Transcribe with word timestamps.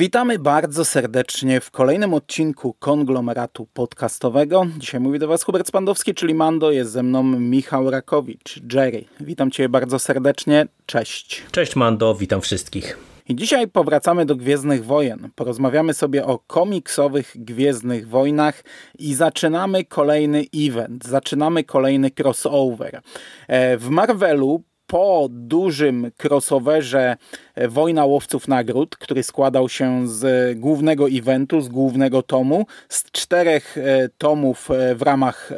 Witamy 0.00 0.38
bardzo 0.38 0.84
serdecznie 0.84 1.60
w 1.60 1.70
kolejnym 1.70 2.14
odcinku 2.14 2.74
konglomeratu 2.78 3.66
podcastowego. 3.74 4.66
Dzisiaj 4.78 5.00
mówi 5.00 5.18
do 5.18 5.28
Was 5.28 5.42
Hubert 5.42 5.68
Spandowski, 5.68 6.14
czyli 6.14 6.34
Mando, 6.34 6.70
jest 6.70 6.90
ze 6.92 7.02
mną 7.02 7.22
Michał 7.22 7.90
Rakowicz, 7.90 8.60
Jerry. 8.74 9.04
Witam 9.20 9.50
Cię 9.50 9.68
bardzo 9.68 9.98
serdecznie, 9.98 10.66
cześć. 10.86 11.42
Cześć 11.50 11.76
Mando, 11.76 12.14
witam 12.14 12.40
wszystkich. 12.40 12.98
I 13.28 13.36
dzisiaj 13.36 13.68
powracamy 13.68 14.26
do 14.26 14.36
Gwiezdnych 14.36 14.84
Wojen. 14.84 15.30
Porozmawiamy 15.34 15.94
sobie 15.94 16.26
o 16.26 16.38
komiksowych 16.38 17.32
Gwiezdnych 17.34 18.08
Wojnach 18.08 18.64
i 18.98 19.14
zaczynamy 19.14 19.84
kolejny 19.84 20.44
event, 20.56 21.04
zaczynamy 21.04 21.64
kolejny 21.64 22.10
crossover. 22.18 23.00
E, 23.48 23.76
w 23.76 23.88
Marvelu 23.88 24.62
po 24.90 25.28
dużym 25.30 26.10
crossoverze 26.18 27.16
e, 27.54 27.68
Wojna 27.68 28.04
Łowców 28.04 28.48
Nagród, 28.48 28.96
który 28.96 29.22
składał 29.22 29.68
się 29.68 30.08
z 30.08 30.58
głównego 30.58 31.08
eventu, 31.08 31.60
z 31.60 31.68
głównego 31.68 32.22
tomu, 32.22 32.66
z 32.88 33.04
czterech 33.04 33.78
e, 33.78 34.08
tomów 34.18 34.70
e, 34.70 34.94
w 34.94 35.02
ramach 35.02 35.52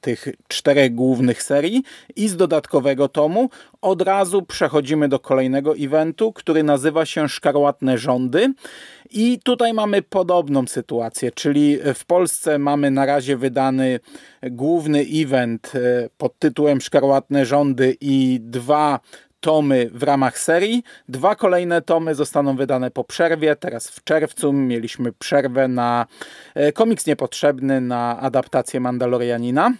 tych 0.00 0.28
czterech 0.48 0.94
głównych 0.94 1.42
serii 1.42 1.82
i 2.16 2.28
z 2.28 2.36
dodatkowego 2.36 3.08
tomu, 3.08 3.50
od 3.82 4.02
razu 4.02 4.42
przechodzimy 4.42 5.08
do 5.08 5.18
kolejnego 5.18 5.74
eventu, 5.76 6.32
który 6.32 6.62
nazywa 6.62 7.06
się 7.06 7.28
Szkarłatne 7.28 7.98
Rządy. 7.98 8.52
I 9.10 9.38
tutaj 9.44 9.74
mamy 9.74 10.02
podobną 10.02 10.66
sytuację, 10.66 11.32
czyli 11.32 11.78
w 11.94 12.04
Polsce 12.04 12.58
mamy 12.58 12.90
na 12.90 13.06
razie 13.06 13.36
wydany 13.36 14.00
główny 14.42 15.06
event 15.14 15.72
e, 15.74 16.08
pod 16.16 16.38
tytułem 16.38 16.80
Szkarłatne 16.80 17.46
Rządy 17.46 17.96
i 18.00 18.38
dwa 18.42 19.00
tomy 19.40 19.90
w 19.92 20.02
ramach 20.02 20.38
serii. 20.38 20.82
Dwa 21.08 21.34
kolejne 21.34 21.82
tomy 21.82 22.14
zostaną 22.14 22.56
wydane 22.56 22.90
po 22.90 23.04
przerwie. 23.04 23.56
Teraz 23.56 23.88
w 23.88 24.04
czerwcu 24.04 24.52
mieliśmy 24.52 25.12
przerwę 25.12 25.68
na 25.68 26.06
e, 26.54 26.72
komiks 26.72 27.06
niepotrzebny 27.06 27.80
na 27.80 28.20
adaptację 28.20 28.80
Mandalorianina. 28.80 29.72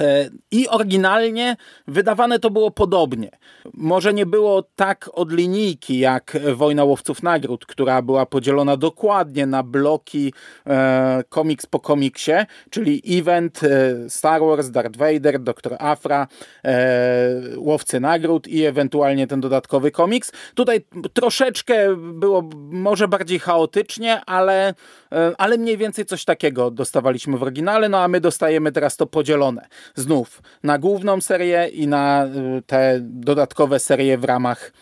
E, 0.00 0.30
I 0.50 0.68
oryginalnie 0.68 1.56
wydawane 1.86 2.38
to 2.38 2.50
było 2.50 2.70
podobnie. 2.70 3.30
Może 3.74 4.14
nie 4.14 4.26
było 4.26 4.62
tak 4.76 5.10
od 5.12 5.32
linijki 5.32 5.98
jak 5.98 6.38
Wojna 6.54 6.84
Łowców 6.84 7.22
Nagród, 7.22 7.66
która 7.66 8.02
była 8.02 8.26
podzielona 8.26 8.76
dokładnie 8.76 9.46
na 9.46 9.62
bloki 9.62 10.32
e, 10.66 11.24
komiks 11.28 11.66
po 11.66 11.80
komiksie, 11.80 12.32
czyli 12.70 13.02
event 13.06 13.60
e, 13.64 14.10
Star 14.10 14.40
Wars, 14.40 14.70
Darth 14.70 14.96
Vader, 14.96 15.40
Dr. 15.40 15.76
Afra, 15.78 16.26
e, 16.64 17.40
Łowcy 17.56 18.00
Nagród 18.00 18.48
i 18.48 18.64
ewentualnie 18.64 19.26
ten 19.26 19.40
dodatkowy 19.40 19.90
komiks. 19.90 20.32
Tutaj 20.54 20.84
troszeczkę 21.12 21.96
było 21.96 22.42
może 22.70 23.08
bardziej 23.08 23.38
chaotycznie, 23.38 24.20
ale, 24.26 24.74
e, 25.12 25.32
ale 25.38 25.58
mniej 25.58 25.76
więcej 25.76 26.04
coś 26.04 26.24
takiego 26.24 26.70
dostawaliśmy 26.70 27.38
w 27.38 27.42
oryginale, 27.42 27.88
no 27.88 27.98
a 27.98 28.08
my 28.08 28.20
dostajemy 28.20 28.72
teraz 28.72 28.96
to 28.96 29.06
podzielone 29.06 29.66
znów 29.94 30.42
na 30.62 30.78
główną 30.78 31.20
serię 31.20 31.68
i 31.68 31.86
na 31.86 32.26
y, 32.58 32.62
te 32.66 32.98
dodatkowe 33.00 33.78
serie 33.78 34.18
w 34.18 34.24
ramach 34.24 34.72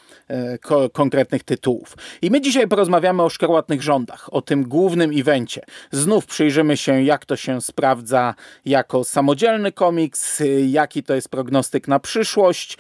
y, 0.55 0.59
ko 0.59 0.91
konkretnych 0.91 1.45
tytułów. 1.45 1.97
I 2.23 2.31
my 2.31 2.41
dzisiaj 2.41 2.69
porozmawiamy 2.69 3.23
o 3.23 3.31
Szkarłatnych 3.31 3.83
Rządach, 3.83 4.29
o 4.33 4.43
tym 4.43 4.69
głównym 4.69 5.11
evencie. 5.15 5.61
Znów 5.91 6.27
przyjrzymy 6.27 6.77
się, 6.77 7.03
jak 7.03 7.27
to 7.27 7.37
się 7.37 7.61
sprawdza 7.61 8.35
jako 8.65 9.05
samodzielny 9.05 9.73
komiks, 9.73 10.41
y, 10.41 10.67
jaki 10.67 11.03
to 11.03 11.15
jest 11.15 11.29
prognostyk 11.29 11.89
na 11.89 11.99
przyszłość, 11.99 12.79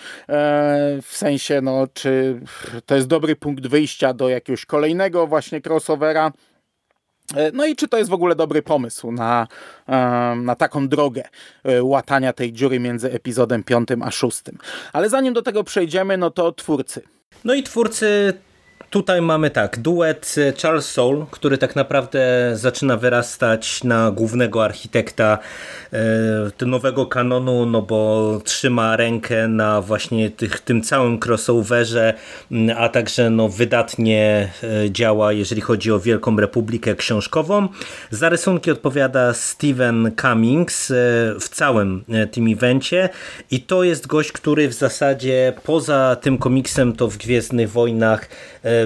w 1.02 1.08
sensie, 1.10 1.60
no, 1.60 1.86
czy 1.94 2.40
to 2.86 2.94
jest 2.94 3.06
dobry 3.06 3.36
punkt 3.36 3.66
wyjścia 3.66 4.14
do 4.14 4.28
jakiegoś 4.28 4.66
kolejnego 4.66 5.26
właśnie 5.26 5.60
crossovera, 5.66 6.32
no 7.52 7.66
i 7.66 7.76
czy 7.76 7.88
to 7.88 7.98
jest 7.98 8.10
w 8.10 8.14
ogóle 8.14 8.34
dobry 8.34 8.62
pomysł 8.62 9.12
na, 9.12 9.48
na 10.36 10.54
taką 10.54 10.88
drogę 10.88 11.22
e, 11.64 11.82
łatania 11.82 12.32
tej 12.32 12.52
dziury 12.52 12.80
między 12.80 13.12
epizodem 13.12 13.64
5 13.64 13.88
a 14.00 14.10
6. 14.10 14.42
Ale 14.92 15.08
zanim 15.08 15.34
do 15.34 15.42
tego 15.42 15.64
przejdziemy, 15.64 16.16
no 16.16 16.30
to 16.30 16.52
twórcy. 16.52 17.02
No 17.44 17.54
i 17.54 17.62
twórcy 17.62 18.34
Tutaj 18.92 19.22
mamy 19.22 19.50
tak, 19.50 19.78
duet 19.78 20.34
e, 20.38 20.52
Charles 20.52 20.90
Soule, 20.90 21.26
który 21.30 21.58
tak 21.58 21.76
naprawdę 21.76 22.50
zaczyna 22.54 22.96
wyrastać 22.96 23.84
na 23.84 24.10
głównego 24.10 24.64
architekta 24.64 25.38
e, 26.62 26.66
nowego 26.66 27.06
kanonu, 27.06 27.66
no 27.66 27.82
bo 27.82 28.40
trzyma 28.44 28.96
rękę 28.96 29.48
na 29.48 29.80
właśnie 29.80 30.30
tych, 30.30 30.60
tym 30.60 30.82
całym 30.82 31.18
crossoverze, 31.26 32.14
a 32.76 32.88
także 32.88 33.30
no 33.30 33.48
wydatnie 33.48 34.50
e, 34.62 34.90
działa, 34.90 35.32
jeżeli 35.32 35.60
chodzi 35.60 35.92
o 35.92 36.00
Wielką 36.00 36.36
Republikę 36.36 36.94
książkową. 36.94 37.68
Za 38.10 38.28
rysunki 38.28 38.70
odpowiada 38.70 39.34
Steven 39.34 40.12
Cummings 40.20 40.90
e, 40.90 40.94
w 41.40 41.48
całym 41.48 42.04
e, 42.08 42.26
tym 42.26 42.52
evencie 42.52 43.08
i 43.50 43.60
to 43.60 43.84
jest 43.84 44.06
gość, 44.06 44.32
który 44.32 44.68
w 44.68 44.72
zasadzie 44.72 45.52
poza 45.64 46.16
tym 46.16 46.38
komiksem 46.38 46.92
to 46.92 47.08
w 47.08 47.16
Gwiezdnych 47.16 47.70
Wojnach 47.70 48.28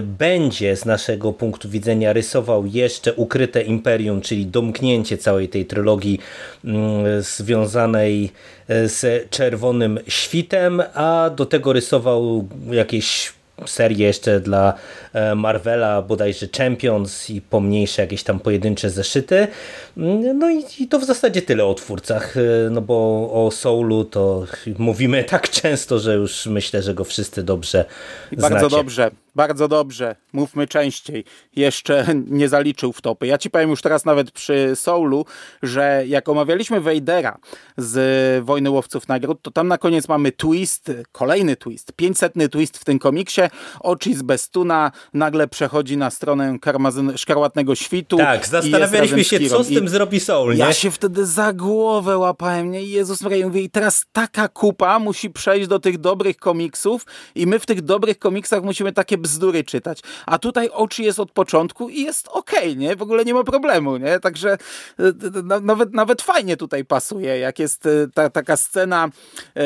będzie 0.00 0.76
z 0.76 0.84
naszego 0.84 1.32
punktu 1.32 1.68
widzenia 1.68 2.12
rysował 2.12 2.66
jeszcze 2.66 3.14
ukryte 3.14 3.62
imperium, 3.62 4.20
czyli 4.20 4.46
domknięcie 4.46 5.18
całej 5.18 5.48
tej 5.48 5.66
trylogii 5.66 6.18
mm, 6.64 7.22
związanej 7.22 8.32
e, 8.68 8.88
z 8.88 9.30
Czerwonym 9.30 9.98
Świtem, 10.08 10.82
a 10.94 11.30
do 11.36 11.46
tego 11.46 11.72
rysował 11.72 12.48
jakieś 12.70 13.36
serię 13.66 14.06
jeszcze 14.06 14.40
dla 14.40 14.74
e, 15.12 15.34
Marvela, 15.34 16.02
bodajże 16.02 16.46
Champions 16.56 17.30
i 17.30 17.40
pomniejsze 17.40 18.02
jakieś 18.02 18.22
tam 18.22 18.40
pojedyncze 18.40 18.90
zeszyty. 18.90 19.48
Mm, 19.96 20.38
no 20.38 20.50
i, 20.50 20.88
to 20.88 20.98
w 20.98 21.04
zasadzie 21.04 21.42
tyle 21.42 21.64
o 21.64 21.74
twórcach, 21.74 22.36
e, 22.36 22.40
no 22.70 22.80
bo 22.80 22.94
o 23.32 23.50
Soulu 23.50 24.04
to 24.04 24.46
mówimy 24.78 25.24
tak 25.24 25.50
często, 25.50 25.98
że 25.98 26.14
już 26.14 26.46
myślę, 26.46 26.82
że 26.82 26.94
go 26.94 27.04
wszyscy 27.04 27.42
dobrze 27.42 27.84
I 28.32 28.36
Bardzo 28.36 28.68
dobrze. 28.68 29.10
Bardzo 29.36 29.68
dobrze, 29.68 30.16
mówmy 30.32 30.66
częściej. 30.66 31.24
Jeszcze 31.56 32.06
nie 32.40 32.48
zaliczył 32.48 32.92
w 32.92 33.00
topy. 33.00 33.26
Ja 33.26 33.38
ci 33.38 33.50
powiem 33.50 33.70
już 33.70 33.82
teraz 33.82 34.04
nawet 34.04 34.30
przy 34.30 34.76
Soulu, 34.76 35.24
że 35.62 36.04
jak 36.06 36.28
omawialiśmy 36.28 36.80
Vadera 36.80 37.38
z 37.76 38.44
Wojny 38.44 38.70
Łowców 38.70 39.08
Nagród, 39.08 39.42
to 39.42 39.50
tam 39.50 39.68
na 39.68 39.78
koniec 39.78 40.08
mamy 40.08 40.32
twist, 40.32 40.92
kolejny 41.12 41.56
twist, 41.56 41.92
500 41.92 42.32
twist 42.50 42.78
w 42.78 42.84
tym 42.84 42.98
komiksie. 42.98 43.40
Ocis 43.80 44.22
Bestuna 44.22 44.92
nagle 45.14 45.48
przechodzi 45.48 45.96
na 45.96 46.10
stronę 46.10 46.58
karmazyn, 46.60 47.12
Szkarłatnego 47.16 47.74
Świtu. 47.74 48.16
Tak, 48.16 48.46
zastanawialiśmy 48.46 49.24
się, 49.24 49.40
co 49.48 49.64
z 49.64 49.68
tym 49.68 49.88
zrobi 49.88 50.20
Soul, 50.20 50.52
nie? 50.52 50.58
Ja 50.58 50.72
się 50.72 50.90
wtedy 50.90 51.26
za 51.26 51.52
głowę 51.52 52.18
łapałem, 52.18 52.70
nie? 52.70 52.84
Jezus 52.84 53.22
Maria, 53.22 53.46
mówię, 53.46 53.62
i 53.62 53.70
teraz 53.70 54.04
taka 54.12 54.48
kupa 54.48 54.98
musi 54.98 55.30
przejść 55.30 55.68
do 55.68 55.78
tych 55.78 55.98
dobrych 55.98 56.36
komiksów 56.36 57.06
i 57.34 57.46
my 57.46 57.58
w 57.58 57.66
tych 57.66 57.82
dobrych 57.82 58.18
komiksach 58.18 58.62
musimy 58.62 58.92
takie 58.92 59.18
bzdury 59.26 59.64
czytać. 59.64 60.00
A 60.26 60.38
tutaj 60.38 60.68
oczy 60.72 61.02
jest 61.02 61.20
od 61.20 61.32
początku 61.32 61.88
i 61.88 62.02
jest 62.02 62.28
okej, 62.28 62.58
okay, 62.58 62.76
nie? 62.76 62.96
W 62.96 63.02
ogóle 63.02 63.24
nie 63.24 63.34
ma 63.34 63.44
problemu, 63.44 63.96
nie? 63.96 64.20
Także 64.20 64.58
e, 64.98 65.12
nawet, 65.60 65.94
nawet 65.94 66.22
fajnie 66.22 66.56
tutaj 66.56 66.84
pasuje, 66.84 67.38
jak 67.38 67.58
jest 67.58 67.88
ta, 68.14 68.30
taka 68.30 68.56
scena, 68.56 69.08
e, 69.56 69.60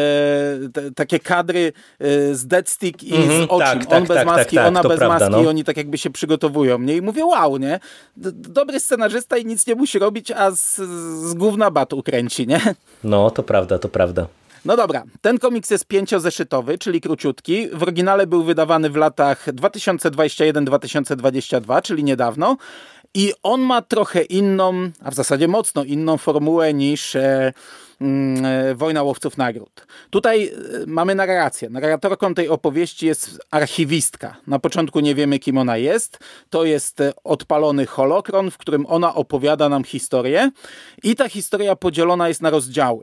takie 0.96 1.18
kadry 1.18 1.72
z 2.32 2.46
Deadstick 2.46 3.02
i 3.02 3.14
mm 3.14 3.28
-hmm, 3.28 3.46
z 3.46 3.50
oczy. 3.50 3.64
Tak, 3.64 3.78
On 3.78 3.88
tak, 3.88 4.06
bez 4.06 4.16
tak, 4.16 4.26
maski, 4.26 4.56
tak, 4.56 4.66
ona 4.66 4.82
bez 4.82 4.98
prawda, 4.98 5.18
maski, 5.28 5.42
no. 5.42 5.48
oni 5.48 5.64
tak 5.64 5.76
jakby 5.76 5.98
się 5.98 6.10
przygotowują, 6.10 6.78
nie? 6.78 6.96
I 6.96 7.02
mówię, 7.02 7.24
wow, 7.24 7.56
nie? 7.56 7.80
Dobry 8.16 8.80
scenarzysta 8.80 9.36
i 9.36 9.46
nic 9.46 9.66
nie 9.66 9.74
musi 9.74 9.98
robić, 9.98 10.30
a 10.30 10.50
z, 10.50 10.76
z 11.30 11.34
gówna 11.34 11.70
bat 11.70 11.92
ukręci, 11.92 12.46
nie? 12.46 12.60
No, 13.04 13.30
to 13.30 13.42
prawda, 13.42 13.78
to 13.78 13.88
prawda. 13.88 14.26
No 14.64 14.76
dobra, 14.76 15.04
ten 15.20 15.38
komiks 15.38 15.70
jest 15.70 15.84
pięciozeszytowy, 15.84 16.78
czyli 16.78 17.00
króciutki. 17.00 17.68
W 17.72 17.82
oryginale 17.82 18.26
był 18.26 18.44
wydawany 18.44 18.90
w 18.90 18.96
latach 18.96 19.46
2021-2022, 19.46 21.82
czyli 21.82 22.04
niedawno. 22.04 22.56
I 23.14 23.32
on 23.42 23.60
ma 23.60 23.82
trochę 23.82 24.22
inną, 24.22 24.90
a 25.04 25.10
w 25.10 25.14
zasadzie 25.14 25.48
mocno 25.48 25.84
inną 25.84 26.16
formułę 26.16 26.74
niż 26.74 27.16
e, 27.16 27.52
e, 28.00 28.74
Wojna 28.74 29.02
Łowców 29.02 29.36
Nagród. 29.36 29.86
Tutaj 30.10 30.48
e, 30.48 30.52
mamy 30.86 31.14
narrację. 31.14 31.70
Narratorką 31.70 32.34
tej 32.34 32.48
opowieści 32.48 33.06
jest 33.06 33.40
archiwistka. 33.50 34.36
Na 34.46 34.58
początku 34.58 35.00
nie 35.00 35.14
wiemy, 35.14 35.38
kim 35.38 35.58
ona 35.58 35.76
jest. 35.76 36.18
To 36.50 36.64
jest 36.64 37.00
e, 37.00 37.12
odpalony 37.24 37.86
holokron, 37.86 38.50
w 38.50 38.58
którym 38.58 38.86
ona 38.86 39.14
opowiada 39.14 39.68
nam 39.68 39.84
historię 39.84 40.50
i 41.02 41.16
ta 41.16 41.28
historia 41.28 41.76
podzielona 41.76 42.28
jest 42.28 42.42
na 42.42 42.50
rozdziały. 42.50 43.02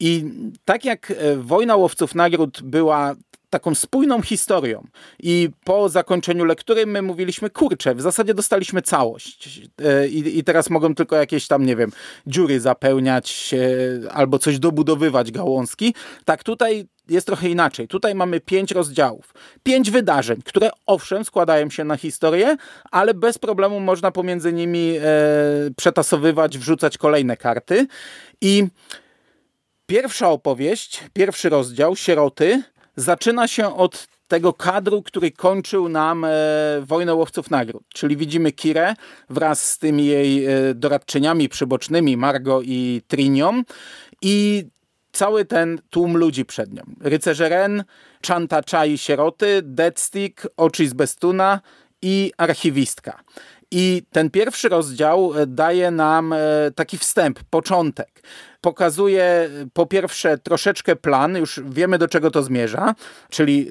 I 0.00 0.24
tak 0.64 0.84
jak 0.84 1.10
e, 1.10 1.36
Wojna 1.36 1.76
Łowców 1.76 2.14
Nagród 2.14 2.62
była 2.62 3.14
taką 3.54 3.74
spójną 3.74 4.22
historią. 4.22 4.86
I 5.22 5.50
po 5.64 5.88
zakończeniu 5.88 6.44
lektury 6.44 6.86
my 6.86 7.02
mówiliśmy, 7.02 7.50
kurczę, 7.50 7.94
w 7.94 8.00
zasadzie 8.00 8.34
dostaliśmy 8.34 8.82
całość. 8.82 9.60
E, 9.82 10.08
I, 10.08 10.38
i 10.38 10.44
teraz 10.44 10.70
mogą 10.70 10.94
tylko 10.94 11.16
jakieś 11.16 11.46
tam, 11.46 11.66
nie 11.66 11.76
wiem, 11.76 11.92
dziury 12.26 12.60
zapełniać 12.60 13.54
e, 13.54 14.12
albo 14.12 14.38
coś 14.38 14.58
dobudowywać 14.58 15.32
gałązki. 15.32 15.94
Tak 16.24 16.44
tutaj 16.44 16.86
jest 17.08 17.26
trochę 17.26 17.48
inaczej. 17.48 17.88
Tutaj 17.88 18.14
mamy 18.14 18.40
pięć 18.40 18.72
rozdziałów, 18.72 19.34
pięć 19.62 19.90
wydarzeń, 19.90 20.42
które 20.44 20.70
owszem 20.86 21.24
składają 21.24 21.70
się 21.70 21.84
na 21.84 21.96
historię, 21.96 22.56
ale 22.90 23.14
bez 23.14 23.38
problemu 23.38 23.80
można 23.80 24.10
pomiędzy 24.10 24.52
nimi 24.52 24.96
e, 24.96 25.02
przetasowywać, 25.76 26.58
wrzucać 26.58 26.98
kolejne 26.98 27.36
karty. 27.36 27.86
I 28.40 28.66
pierwsza 29.86 30.30
opowieść, 30.30 31.04
pierwszy 31.12 31.48
rozdział, 31.48 31.96
Sieroty, 31.96 32.62
zaczyna 32.96 33.48
się 33.48 33.76
od 33.76 34.06
tego 34.28 34.52
kadru, 34.52 35.02
który 35.02 35.30
kończył 35.30 35.88
nam 35.88 36.24
e, 36.24 36.30
Wojnę 36.82 37.14
Łowców 37.14 37.50
Nagród. 37.50 37.82
Czyli 37.94 38.16
widzimy 38.16 38.52
Kirę 38.52 38.94
wraz 39.30 39.70
z 39.70 39.78
tymi 39.78 40.06
jej 40.06 40.46
e, 40.46 40.74
doradczyniami 40.74 41.48
przybocznymi, 41.48 42.16
Margo 42.16 42.60
i 42.62 43.02
Trinią 43.08 43.62
i 44.22 44.64
cały 45.12 45.44
ten 45.44 45.78
tłum 45.90 46.16
ludzi 46.16 46.44
przed 46.44 46.72
nią. 46.72 46.82
Rycerze 47.00 47.48
Ren, 47.48 47.84
Chanta 48.26 48.60
Chai 48.70 48.98
Sieroty, 48.98 49.60
Deadstick, 49.62 50.46
Oczy 50.56 50.88
z 50.88 50.92
Bestuna 50.94 51.60
i 52.02 52.32
Archiwistka. 52.38 53.22
I 53.70 54.02
ten 54.12 54.30
pierwszy 54.30 54.68
rozdział 54.68 55.32
e, 55.34 55.46
daje 55.46 55.90
nam 55.90 56.32
e, 56.32 56.38
taki 56.74 56.98
wstęp, 56.98 57.40
początek. 57.50 58.22
Pokazuje 58.64 59.24
e, 59.24 59.48
po 59.72 59.86
pierwsze 59.86 60.38
troszeczkę 60.38 60.96
plan, 60.96 61.36
już 61.36 61.60
wiemy 61.64 61.98
do 61.98 62.08
czego 62.08 62.30
to 62.30 62.42
zmierza, 62.42 62.94
czyli 63.30 63.70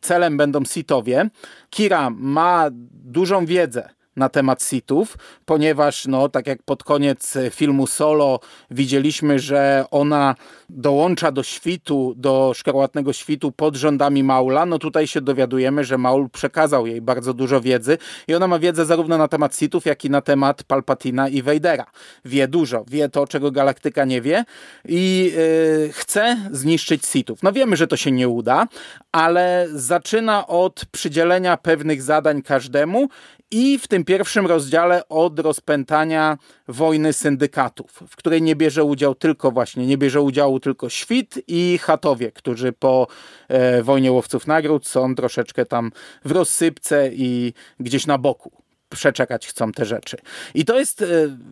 celem 0.00 0.36
będą 0.36 0.64
sitowie. 0.64 1.30
Kira 1.70 2.10
ma 2.10 2.68
dużą 2.90 3.46
wiedzę 3.46 3.93
na 4.16 4.28
temat 4.28 4.62
sitów, 4.62 5.18
ponieważ 5.44 6.06
no, 6.06 6.28
tak 6.28 6.46
jak 6.46 6.62
pod 6.62 6.84
koniec 6.84 7.34
filmu 7.50 7.86
Solo 7.86 8.40
widzieliśmy, 8.70 9.38
że 9.38 9.84
ona 9.90 10.34
dołącza 10.68 11.32
do 11.32 11.42
świtu, 11.42 12.14
do 12.16 12.52
szkarłatnego 12.54 13.12
świtu 13.12 13.52
pod 13.52 13.76
rządami 13.76 14.24
Maula, 14.24 14.66
no 14.66 14.78
tutaj 14.78 15.06
się 15.06 15.20
dowiadujemy, 15.20 15.84
że 15.84 15.98
Maul 15.98 16.30
przekazał 16.30 16.86
jej 16.86 17.00
bardzo 17.00 17.34
dużo 17.34 17.60
wiedzy 17.60 17.98
i 18.28 18.34
ona 18.34 18.46
ma 18.46 18.58
wiedzę 18.58 18.86
zarówno 18.86 19.18
na 19.18 19.28
temat 19.28 19.56
sitów, 19.56 19.86
jak 19.86 20.04
i 20.04 20.10
na 20.10 20.20
temat 20.20 20.62
Palpatina 20.62 21.28
i 21.28 21.42
Vadera. 21.42 21.86
Wie 22.24 22.48
dużo, 22.48 22.84
wie 22.88 23.08
to, 23.08 23.26
czego 23.26 23.50
Galaktyka 23.50 24.04
nie 24.04 24.20
wie 24.20 24.44
i 24.88 25.32
yy, 25.36 25.92
chce 25.92 26.36
zniszczyć 26.50 27.06
sitów. 27.06 27.42
No 27.42 27.52
wiemy, 27.52 27.76
że 27.76 27.86
to 27.86 27.96
się 27.96 28.12
nie 28.12 28.28
uda, 28.28 28.66
ale 29.12 29.66
zaczyna 29.72 30.46
od 30.46 30.86
przydzielenia 30.92 31.56
pewnych 31.56 32.02
zadań 32.02 32.42
każdemu 32.42 33.08
i 33.54 33.78
w 33.78 33.88
tym 33.88 34.04
pierwszym 34.04 34.46
rozdziale 34.46 35.08
od 35.08 35.38
rozpętania 35.38 36.38
wojny 36.68 37.12
syndykatów, 37.12 38.02
w 38.08 38.16
której 38.16 38.42
nie 38.42 38.56
bierze 38.56 38.84
udział 38.84 39.14
tylko 39.14 39.50
właśnie, 39.50 39.86
nie 39.86 39.98
bierze 39.98 40.20
udziału 40.20 40.60
tylko 40.60 40.88
Świt 40.88 41.38
i 41.48 41.78
Chatowie, 41.78 42.32
którzy 42.32 42.72
po 42.72 43.06
e, 43.48 43.82
wojnie 43.82 44.12
łowców 44.12 44.46
nagród 44.46 44.86
są 44.86 45.14
troszeczkę 45.14 45.66
tam 45.66 45.92
w 46.24 46.30
rozsypce 46.30 47.10
i 47.12 47.52
gdzieś 47.80 48.06
na 48.06 48.18
boku 48.18 48.63
przeczekać 48.88 49.46
chcą 49.46 49.72
te 49.72 49.84
rzeczy. 49.84 50.16
I 50.54 50.64
to 50.64 50.78
jest 50.78 51.02
e, 51.02 51.06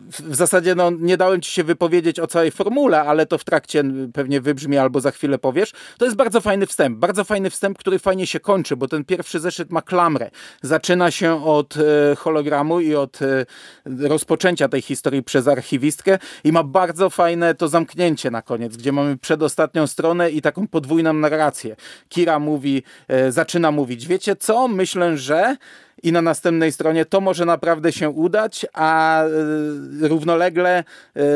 w 0.09 0.35
zasadzie, 0.35 0.75
no 0.75 0.91
nie 0.99 1.17
dałem 1.17 1.41
ci 1.41 1.51
się 1.51 1.63
wypowiedzieć 1.63 2.19
o 2.19 2.27
całej 2.27 2.51
formule, 2.51 3.01
ale 3.01 3.25
to 3.25 3.37
w 3.37 3.43
trakcie 3.43 3.83
pewnie 4.13 4.41
wybrzmi 4.41 4.77
albo 4.77 5.01
za 5.01 5.11
chwilę 5.11 5.37
powiesz. 5.37 5.71
To 5.97 6.05
jest 6.05 6.17
bardzo 6.17 6.41
fajny 6.41 6.65
wstęp, 6.65 6.97
bardzo 6.97 7.23
fajny 7.23 7.49
wstęp, 7.49 7.77
który 7.77 7.99
fajnie 7.99 8.27
się 8.27 8.39
kończy, 8.39 8.75
bo 8.75 8.87
ten 8.87 9.05
pierwszy 9.05 9.39
zeszyt 9.39 9.71
ma 9.71 9.81
klamrę. 9.81 10.31
Zaczyna 10.61 11.11
się 11.11 11.45
od 11.45 11.77
e, 11.77 12.15
hologramu 12.15 12.79
i 12.79 12.95
od 12.95 13.21
e, 13.21 13.45
rozpoczęcia 13.85 14.69
tej 14.69 14.81
historii 14.81 15.23
przez 15.23 15.47
archiwistkę 15.47 16.19
i 16.43 16.51
ma 16.51 16.63
bardzo 16.63 17.09
fajne 17.09 17.55
to 17.55 17.67
zamknięcie 17.67 18.31
na 18.31 18.41
koniec, 18.41 18.77
gdzie 18.77 18.91
mamy 18.91 19.17
przedostatnią 19.17 19.87
stronę 19.87 20.31
i 20.31 20.41
taką 20.41 20.67
podwójną 20.67 21.13
narrację. 21.13 21.75
Kira 22.09 22.39
mówi, 22.39 22.83
zaczyna 23.29 23.71
mówić, 23.71 24.07
wiecie 24.07 24.35
co, 24.35 24.67
myślę, 24.67 25.17
że 25.17 25.55
i 26.03 26.11
na 26.11 26.21
następnej 26.21 26.71
stronie 26.71 27.05
to 27.05 27.21
może 27.21 27.45
naprawdę 27.45 27.91
się 27.91 28.09
udać, 28.09 28.65
a 28.73 29.23
y, 29.23 30.07
równolegle 30.07 30.83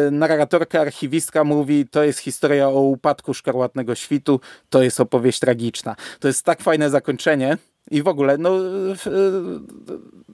y, 0.08 0.12
narratorka, 0.12 0.82
archiwistka 0.82 1.44
mówi, 1.44 1.88
to 1.88 2.04
jest 2.04 2.20
historia 2.20 2.70
o 2.70 2.82
upadku 2.82 3.34
szkarłatnego 3.34 3.96
świtu, 3.96 4.40
to 4.70 4.84
jest 4.84 5.00
opowieść 5.00 5.40
tragiczna. 5.40 5.96
To 6.20 6.28
jest 6.28 6.46
tak 6.46 6.62
fajne 6.62 6.90
zakończenie 6.90 7.58
i 7.92 8.04
w 8.04 8.08
ogóle, 8.08 8.38
no, 8.38 8.52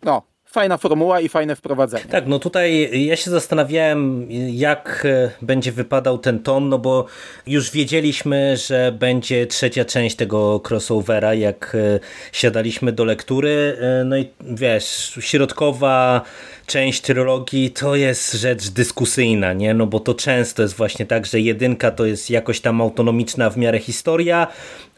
no 0.03 0.32
fajna 0.53 0.77
formuła 0.77 1.19
i 1.19 1.29
fajne 1.29 1.55
wprowadzenie. 1.55 2.05
Tak, 2.05 2.27
no 2.27 2.39
tutaj 2.39 2.89
ja 3.05 3.15
się 3.15 3.31
zastanawiałem, 3.31 4.27
jak 4.49 5.05
e, 5.05 5.31
będzie 5.41 5.71
wypadał 5.71 6.17
ten 6.17 6.39
tom, 6.39 6.69
no 6.69 6.79
bo 6.79 7.05
już 7.47 7.71
wiedzieliśmy, 7.71 8.57
że 8.57 8.91
będzie 8.91 9.47
trzecia 9.47 9.85
część 9.85 10.15
tego 10.15 10.61
crossovera, 10.69 11.33
jak 11.33 11.75
e, 11.75 11.99
siadaliśmy 12.31 12.91
do 12.91 13.05
lektury. 13.05 13.77
E, 13.81 14.03
no 14.03 14.17
i 14.17 14.29
wiesz, 14.41 15.17
środkowa 15.19 16.21
część 16.65 17.01
trylogii 17.01 17.71
to 17.71 17.95
jest 17.95 18.33
rzecz 18.33 18.69
dyskusyjna, 18.69 19.53
nie? 19.53 19.73
No 19.73 19.87
bo 19.87 19.99
to 19.99 20.13
często 20.13 20.61
jest 20.61 20.75
właśnie 20.75 21.05
tak, 21.05 21.25
że 21.25 21.39
jedynka 21.39 21.91
to 21.91 22.05
jest 22.05 22.29
jakoś 22.29 22.61
tam 22.61 22.81
autonomiczna 22.81 23.49
w 23.49 23.57
miarę 23.57 23.79
historia, 23.79 24.47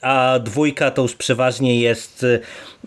a 0.06 0.40
dwójka 0.40 0.92
to 0.92 1.02
już 1.02 1.16
przeważnie 1.16 1.80
jest 1.80 2.26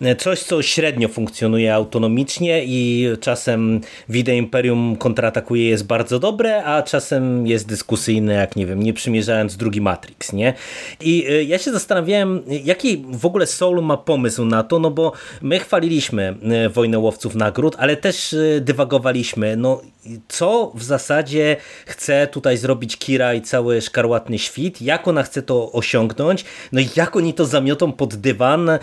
e, 0.01 0.15
coś, 0.15 0.39
co 0.39 0.61
średnio 0.61 1.07
funkcjonuje 1.07 1.73
autonomicznie 1.73 2.63
i 2.65 3.07
czasem 3.21 3.81
Wide 4.09 4.35
Imperium 4.35 4.95
kontratakuje 4.95 5.69
jest 5.69 5.85
bardzo 5.85 6.19
dobre, 6.19 6.63
a 6.63 6.83
czasem 6.83 7.47
jest 7.47 7.67
dyskusyjne, 7.67 8.33
jak 8.33 8.55
nie 8.55 8.65
wiem, 8.65 8.83
nie 8.83 8.93
przymierzając 8.93 9.57
drugi 9.57 9.81
Matrix, 9.81 10.33
nie? 10.33 10.53
I 11.01 11.25
e, 11.29 11.43
ja 11.43 11.57
się 11.57 11.71
zastanawiałem, 11.71 12.41
jaki 12.63 13.05
w 13.11 13.25
ogóle 13.25 13.45
Soul 13.47 13.81
ma 13.81 13.97
pomysł 13.97 14.45
na 14.45 14.63
to, 14.63 14.79
no 14.79 14.91
bo 14.91 15.11
my 15.41 15.59
chwaliliśmy 15.59 16.35
e, 16.43 16.69
Wojnę 16.69 16.99
Łowców 16.99 17.35
Nagród, 17.35 17.75
ale 17.79 17.97
też 17.97 18.35
dywagowaliśmy, 18.69 19.57
no 19.57 19.81
co 20.27 20.71
w 20.75 20.83
zasadzie 20.83 21.57
chce 21.85 22.27
tutaj 22.27 22.57
zrobić 22.57 22.97
Kira 22.97 23.33
i 23.33 23.41
cały 23.41 23.81
Szkarłatny 23.81 24.39
Świt, 24.39 24.81
jak 24.81 25.07
ona 25.07 25.23
chce 25.23 25.41
to 25.41 25.71
osiągnąć, 25.71 26.45
no 26.71 26.79
i 26.81 26.87
jak 26.95 27.15
oni 27.15 27.33
to 27.33 27.45
zamiotą 27.45 27.91
pod 27.91 28.15
dywan, 28.15 28.69
e, 28.69 28.79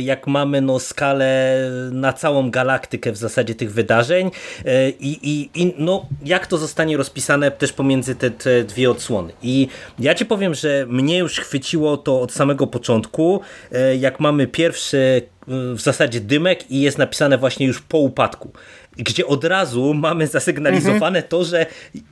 jak 0.00 0.26
mamy 0.26 0.60
no 0.60 0.78
skalę 0.78 1.58
na 1.92 2.12
całą 2.12 2.50
galaktykę 2.50 3.12
w 3.12 3.16
zasadzie 3.16 3.54
tych 3.54 3.72
wydarzeń? 3.72 4.30
E, 4.64 4.90
i, 4.90 5.18
i, 5.22 5.50
i 5.54 5.74
no 5.78 6.06
jak 6.24 6.46
to 6.46 6.58
zostanie 6.58 6.96
rozpisane 6.96 7.50
też 7.50 7.72
pomiędzy 7.72 8.14
te, 8.14 8.30
te 8.30 8.64
dwie 8.64 8.90
odsłony. 8.90 9.32
I 9.42 9.68
ja 9.98 10.14
ci 10.14 10.26
powiem, 10.26 10.54
że 10.54 10.86
mnie 10.88 11.18
już 11.18 11.40
chwyciło 11.40 11.96
to 11.96 12.20
od 12.20 12.32
samego 12.32 12.66
początku, 12.66 13.40
e, 13.72 13.96
jak 13.96 14.20
mamy 14.20 14.46
pierwszy 14.46 15.32
w 15.46 15.80
zasadzie 15.80 16.20
dymek 16.20 16.70
i 16.70 16.80
jest 16.80 16.98
napisane 16.98 17.38
właśnie 17.38 17.66
już 17.66 17.80
po 17.80 17.98
upadku 17.98 18.52
gdzie 18.96 19.26
od 19.26 19.44
razu 19.44 19.94
mamy 19.94 20.26
zasygnalizowane 20.26 21.18
mhm. 21.18 21.24
to, 21.28 21.44
że 21.44 21.66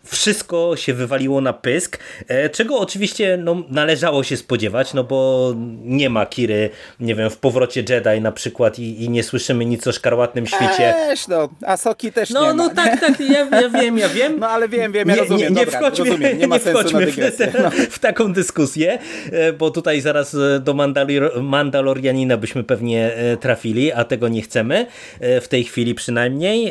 wszystko 0.05 0.77
się 0.77 0.95
wywaliło 0.95 1.41
na 1.41 1.53
pysk, 1.53 1.99
e, 2.29 2.51
czego 2.51 2.79
oczywiście 2.79 3.39
no, 3.45 3.63
należało 3.69 4.23
się 4.23 4.37
spodziewać, 4.37 4.95
no 4.95 5.05
bo 5.05 5.53
nie 5.85 6.11
ma 6.11 6.27
Kiry, 6.27 6.71
nie 7.01 7.15
wiem, 7.15 7.31
w 7.31 7.37
powrocie 7.37 7.85
Jedi 7.89 8.21
na 8.21 8.33
przykład 8.33 8.79
i, 8.79 9.05
i 9.05 9.11
nie 9.11 9.23
słyszymy 9.23 9.65
nic 9.65 9.87
o 9.87 9.93
szkarłatnym 9.93 10.47
świecie. 10.47 10.95
Też, 11.07 11.29
no, 11.29 11.49
a 11.67 11.77
Soki 11.77 12.13
też 12.13 12.31
no, 12.31 12.43
nie 12.43 12.55
No, 12.55 12.65
ma. 12.65 12.75
tak, 12.75 13.01
tak, 13.01 13.21
ja, 13.21 13.61
ja, 13.61 13.69
wiem, 13.69 13.99
ja 13.99 14.09
wiem. 14.09 14.39
No, 14.39 14.49
ale 14.49 14.69
wiem, 14.69 14.93
wiem, 14.93 15.09
ja 15.09 15.15
nie, 15.15 15.21
rozumiem, 15.21 15.55
nie, 15.55 15.61
nie 15.61 15.67
dobra, 15.67 15.81
wchodźmy, 15.81 16.05
rozumiem, 16.05 16.39
nie 16.39 16.49
ma 16.49 16.57
nie 16.57 16.61
wchodźmy 16.61 17.07
w, 17.07 17.37
te, 17.37 17.53
no. 17.63 17.71
w, 17.91 17.99
taką 17.99 18.33
dyskusję, 18.33 18.99
e, 19.33 19.53
bo 19.53 19.71
tutaj 19.71 20.01
zaraz 20.01 20.35
e, 20.35 20.61
do 20.61 20.75
Mandalor 20.75 21.43
Mandalorianina 21.43 22.37
byśmy 22.37 22.65
pewnie 22.65 23.11
trafili, 23.41 23.93
a 23.93 24.05
tego 24.05 24.29
nie 24.29 24.43
chcemy, 24.43 24.87
w 25.21 25.47
tej 25.49 25.65
chwili 25.65 25.95
przynajmniej 25.95 26.70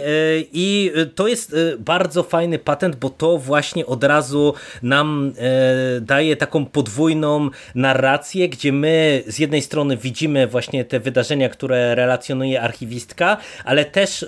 i 0.53 0.91
to 1.15 1.27
jest 1.27 1.56
bardzo 1.79 2.24
fajny 2.24 2.60
patent, 2.60 2.96
bo 2.96 3.10
to 3.10 3.38
właśnie 3.38 3.86
od 3.86 4.03
razu 4.03 4.53
nam 4.84 5.34
e, 5.38 6.01
daje 6.01 6.36
taką 6.36 6.65
podwójną 6.65 7.50
narrację, 7.75 8.50
gdzie 8.50 8.72
my 8.72 9.24
z 9.27 9.39
jednej 9.39 9.62
strony 9.62 9.98
widzimy 9.98 10.48
właśnie 10.48 10.86
te 10.86 11.00
wydarzenia, 11.00 11.50
które 11.50 11.96
relacjonuje 11.96 12.62
archiwistka, 12.62 13.38
ale 13.65 13.86
też 13.86 14.25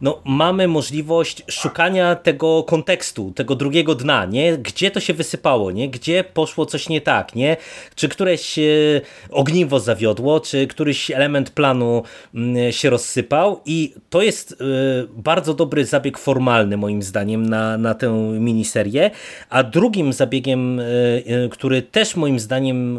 no, 0.00 0.22
mamy 0.24 0.68
możliwość 0.68 1.42
szukania 1.48 2.14
tego 2.14 2.62
kontekstu, 2.62 3.32
tego 3.36 3.54
drugiego 3.54 3.94
dna, 3.94 4.24
nie? 4.24 4.58
Gdzie 4.58 4.90
to 4.90 5.00
się 5.00 5.14
wysypało, 5.14 5.70
nie? 5.70 5.90
Gdzie 5.90 6.24
poszło 6.24 6.66
coś 6.66 6.88
nie 6.88 7.00
tak, 7.00 7.34
nie? 7.34 7.56
Czy 7.94 8.08
któreś 8.08 8.58
ogniwo 9.30 9.80
zawiodło, 9.80 10.40
czy 10.40 10.66
któryś 10.66 11.10
element 11.10 11.50
planu 11.50 12.02
mm, 12.34 12.72
się 12.72 12.90
rozsypał 12.90 13.60
i 13.66 13.94
to 14.10 14.22
jest 14.22 14.56
bardzo 15.16 15.54
dobry 15.54 15.84
zabieg 15.84 16.18
formalny 16.18 16.76
moim 16.76 17.02
zdaniem 17.02 17.46
na, 17.48 17.78
na 17.78 17.94
tę 17.94 18.12
miniserię, 18.40 19.10
a 19.50 19.62
drugim 19.62 20.12
zabiegiem, 20.12 20.80
który 21.50 21.82
też 21.82 22.16
moim 22.16 22.40
zdaniem 22.40 22.98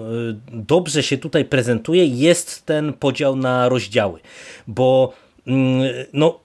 dobrze 0.51 1.03
się 1.03 1.17
tutaj 1.17 1.45
prezentuje 1.45 2.05
jest 2.05 2.65
ten 2.65 2.93
podział 2.93 3.35
na 3.35 3.69
rozdziały, 3.69 4.19
bo 4.67 5.13
mm, 5.47 5.93
no 6.13 6.42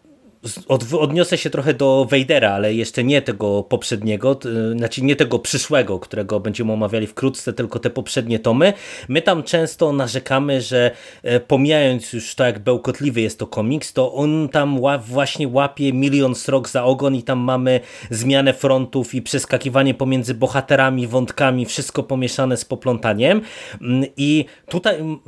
od, 0.68 0.92
odniosę 0.92 1.38
się 1.38 1.50
trochę 1.50 1.74
do 1.74 2.06
Wejdera, 2.10 2.52
ale 2.52 2.74
jeszcze 2.74 3.04
nie 3.04 3.22
tego 3.22 3.62
poprzedniego, 3.62 4.38
znaczy 4.76 5.02
nie 5.02 5.16
tego 5.16 5.38
przyszłego, 5.38 5.98
którego 5.98 6.40
będziemy 6.40 6.72
omawiali 6.72 7.06
wkrótce, 7.06 7.52
tylko 7.52 7.78
te 7.78 7.90
poprzednie 7.90 8.38
tomy. 8.38 8.72
My 9.08 9.22
tam 9.22 9.42
często 9.42 9.92
narzekamy, 9.92 10.60
że 10.60 10.90
e, 11.22 11.40
pomijając 11.40 12.12
już 12.12 12.34
to, 12.34 12.44
jak 12.44 12.58
bełkotliwy 12.58 13.20
jest 13.20 13.38
to 13.38 13.46
komiks, 13.46 13.92
to 13.92 14.14
on 14.14 14.48
tam 14.48 14.80
ła 14.80 14.98
właśnie 14.98 15.48
łapie 15.48 15.92
milion 15.92 16.34
srok 16.34 16.68
za 16.68 16.84
ogon 16.84 17.14
i 17.14 17.22
tam 17.22 17.38
mamy 17.38 17.80
zmianę 18.10 18.54
frontów 18.54 19.14
i 19.14 19.22
przeskakiwanie 19.22 19.94
pomiędzy 19.94 20.34
bohaterami, 20.34 21.06
wątkami, 21.06 21.66
wszystko 21.66 22.02
pomieszane 22.02 22.56
z 22.56 22.64
poplątaniem. 22.64 23.40
Mm, 23.80 24.04
I 24.16 24.44
tutaj, 24.68 24.96
mm, 24.96 25.18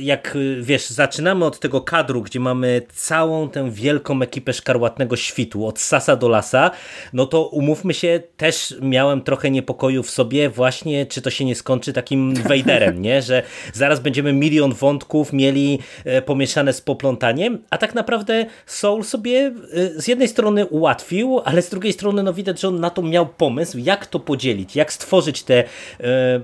jak 0.00 0.38
wiesz, 0.60 0.90
zaczynamy 0.90 1.44
od 1.44 1.60
tego 1.60 1.80
kadru, 1.80 2.22
gdzie 2.22 2.40
mamy 2.40 2.82
całą 2.94 3.48
tę 3.48 3.70
wielką 3.70 4.22
ekipę 4.22 4.52
szkarłatnego 4.66 5.16
świtu, 5.16 5.66
od 5.66 5.78
sasa 5.78 6.16
do 6.16 6.28
lasa, 6.28 6.70
no 7.12 7.26
to 7.26 7.46
umówmy 7.46 7.94
się, 7.94 8.20
też 8.36 8.74
miałem 8.80 9.20
trochę 9.22 9.50
niepokoju 9.50 10.02
w 10.02 10.10
sobie 10.10 10.50
właśnie, 10.50 11.06
czy 11.06 11.22
to 11.22 11.30
się 11.30 11.44
nie 11.44 11.54
skończy 11.54 11.92
takim 11.92 12.34
Wejderem, 12.48 13.02
nie? 13.02 13.22
że 13.22 13.42
zaraz 13.72 14.00
będziemy 14.00 14.32
milion 14.32 14.74
wątków 14.74 15.32
mieli 15.32 15.78
e, 16.04 16.22
pomieszane 16.22 16.72
z 16.72 16.80
poplątaniem, 16.80 17.58
a 17.70 17.78
tak 17.78 17.94
naprawdę 17.94 18.46
Soul 18.66 19.04
sobie 19.04 19.52
e, 19.72 20.00
z 20.00 20.08
jednej 20.08 20.28
strony 20.28 20.66
ułatwił, 20.66 21.40
ale 21.44 21.62
z 21.62 21.70
drugiej 21.70 21.92
strony 21.92 22.22
no 22.22 22.32
widać, 22.32 22.60
że 22.60 22.68
on 22.68 22.80
na 22.80 22.90
to 22.90 23.02
miał 23.02 23.26
pomysł, 23.26 23.78
jak 23.78 24.06
to 24.06 24.20
podzielić, 24.20 24.76
jak 24.76 24.92
stworzyć 24.92 25.42
te 25.42 25.64
e, 25.64 25.64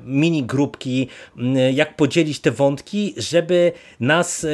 mini 0.04 0.42
grupki, 0.42 1.08
jak 1.72 1.96
podzielić 1.96 2.40
te 2.40 2.50
wątki, 2.50 3.14
żeby 3.16 3.72
nas, 4.00 4.46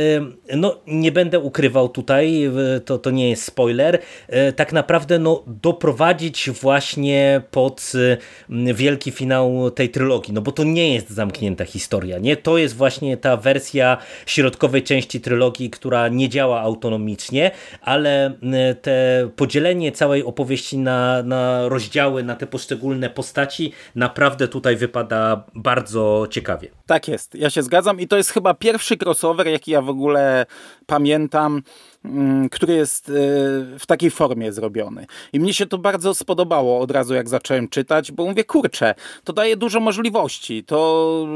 no 0.56 0.78
nie 0.86 1.12
będę 1.12 1.40
ukrywał 1.40 1.88
tutaj, 1.88 2.50
to, 2.84 2.98
to 2.98 3.10
nie 3.10 3.30
jest 3.30 3.44
spoiler, 3.48 3.98
e, 4.28 4.52
tak 4.52 4.72
naprawdę 4.72 5.18
no, 5.18 5.42
doprowadzić 5.46 6.50
właśnie 6.50 7.42
pod 7.50 7.92
e, 8.50 8.74
wielki 8.74 9.10
finał 9.10 9.70
tej 9.70 9.88
trylogii, 9.88 10.34
no 10.34 10.40
bo 10.40 10.52
to 10.52 10.64
nie 10.64 10.94
jest 10.94 11.10
zamknięta 11.10 11.64
historia, 11.64 12.18
nie? 12.18 12.36
To 12.36 12.58
jest 12.58 12.76
właśnie 12.76 13.16
ta 13.16 13.36
wersja 13.36 13.96
środkowej 14.26 14.82
części 14.82 15.20
trylogii, 15.20 15.70
która 15.70 16.08
nie 16.08 16.28
działa 16.28 16.60
autonomicznie, 16.60 17.50
ale 17.80 18.26
e, 18.26 18.74
te 18.74 19.28
podzielenie 19.36 19.92
całej 19.92 20.24
opowieści 20.24 20.78
na, 20.78 21.22
na 21.22 21.68
rozdziały, 21.68 22.22
na 22.22 22.36
te 22.36 22.46
poszczególne 22.46 23.10
postaci 23.10 23.72
naprawdę 23.94 24.48
tutaj 24.48 24.76
wypada 24.76 25.44
bardzo 25.54 26.26
ciekawie. 26.30 26.68
Tak 26.86 27.08
jest, 27.08 27.34
ja 27.34 27.50
się 27.50 27.62
zgadzam 27.62 28.00
i 28.00 28.08
to 28.08 28.16
jest 28.16 28.30
chyba 28.30 28.54
pierwszy 28.54 28.96
crossover, 28.96 29.46
jaki 29.46 29.70
ja 29.70 29.82
w 29.82 29.88
ogóle 29.88 30.46
pamiętam, 30.86 31.62
który 32.50 32.74
jest 32.74 33.08
e, 33.08 33.12
w 33.78 33.86
takiej 33.86 34.10
formie 34.10 34.52
zrobiony. 34.52 35.06
I 35.32 35.40
mnie 35.40 35.54
się 35.54 35.66
to 35.66 35.78
bardzo 35.78 36.14
spodobało 36.14 36.80
od 36.80 36.90
razu, 36.90 37.14
jak 37.14 37.28
zacząłem 37.28 37.68
czytać, 37.68 38.12
bo 38.12 38.24
mówię, 38.24 38.44
kurczę, 38.44 38.94
to 39.24 39.32
daje 39.32 39.56
dużo 39.56 39.80
możliwości. 39.80 40.64
To, 40.64 41.26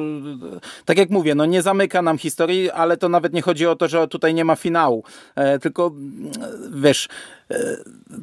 tak 0.84 0.98
jak 0.98 1.10
mówię, 1.10 1.34
no 1.34 1.46
nie 1.46 1.62
zamyka 1.62 2.02
nam 2.02 2.18
historii, 2.18 2.70
ale 2.70 2.96
to 2.96 3.08
nawet 3.08 3.32
nie 3.32 3.42
chodzi 3.42 3.66
o 3.66 3.76
to, 3.76 3.88
że 3.88 4.08
tutaj 4.08 4.34
nie 4.34 4.44
ma 4.44 4.56
finału. 4.56 5.04
E, 5.34 5.58
tylko, 5.58 5.92
wiesz, 6.74 7.08
e, 7.08 7.41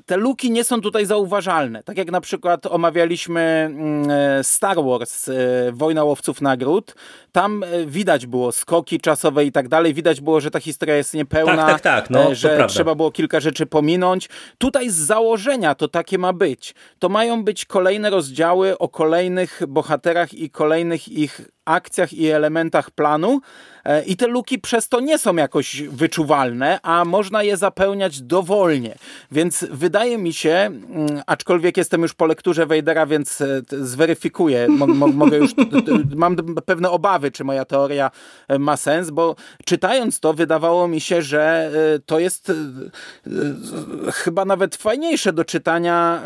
te 0.05 0.17
luki 0.17 0.51
nie 0.51 0.63
są 0.63 0.81
tutaj 0.81 1.05
zauważalne. 1.05 1.83
Tak 1.83 1.97
jak 1.97 2.11
na 2.11 2.21
przykład 2.21 2.65
omawialiśmy 2.65 3.41
mm, 3.41 4.43
Star 4.43 4.77
Wars, 4.83 5.29
Wojna 5.71 6.03
Łowców 6.03 6.41
Nagród, 6.41 6.95
tam 7.31 7.65
widać 7.85 8.25
było 8.25 8.51
skoki 8.51 8.99
czasowe 8.99 9.45
i 9.45 9.51
tak 9.51 9.67
dalej, 9.67 9.93
widać 9.93 10.21
było, 10.21 10.41
że 10.41 10.51
ta 10.51 10.59
historia 10.59 10.95
jest 10.95 11.13
niepełna. 11.13 11.55
Tak, 11.55 11.67
tak, 11.67 11.81
tak. 11.81 12.09
No, 12.09 12.35
że 12.35 12.65
trzeba 12.67 12.95
było 12.95 13.11
kilka 13.11 13.39
rzeczy 13.39 13.65
pominąć. 13.65 14.29
Tutaj 14.57 14.89
z 14.89 14.95
założenia 14.95 15.75
to 15.75 15.87
takie 15.87 16.17
ma 16.17 16.33
być. 16.33 16.75
To 16.99 17.09
mają 17.09 17.43
być 17.43 17.65
kolejne 17.65 18.09
rozdziały 18.09 18.77
o 18.77 18.89
kolejnych 18.89 19.61
bohaterach 19.67 20.33
i 20.33 20.49
kolejnych 20.49 21.07
ich 21.07 21.41
akcjach 21.69 22.13
i 22.13 22.27
elementach 22.27 22.91
planu 22.91 23.41
e, 23.85 24.03
i 24.03 24.15
te 24.15 24.27
luki 24.27 24.59
przez 24.59 24.89
to 24.89 24.99
nie 24.99 25.17
są 25.17 25.35
jakoś 25.35 25.81
wyczuwalne, 25.81 26.79
a 26.83 27.05
można 27.05 27.43
je 27.43 27.57
zapełniać 27.57 28.21
dowolnie. 28.21 28.95
Więc 29.31 29.65
wydaje 29.71 30.17
mi 30.17 30.33
się, 30.33 30.51
mm, 30.51 31.21
aczkolwiek 31.27 31.77
jestem 31.77 32.01
już 32.01 32.13
po 32.13 32.25
lekturze 32.25 32.65
Wejdera, 32.65 33.05
więc 33.05 33.41
e, 33.41 33.61
zweryfikuję, 33.71 34.67
mogę 35.13 35.37
już, 35.37 35.51
mam 36.15 36.35
pewne 36.65 36.89
obawy, 36.89 37.31
czy 37.31 37.43
moja 37.43 37.65
teoria 37.65 38.11
e, 38.47 38.59
ma 38.59 38.77
sens, 38.77 39.09
bo 39.09 39.35
czytając 39.65 40.19
to 40.19 40.33
wydawało 40.33 40.87
mi 40.87 41.01
się, 41.01 41.21
że 41.21 41.71
to 42.05 42.19
jest 42.19 42.51
chyba 44.13 44.45
nawet 44.45 44.75
fajniejsze 44.75 45.33
do 45.33 45.45
czytania 45.45 46.21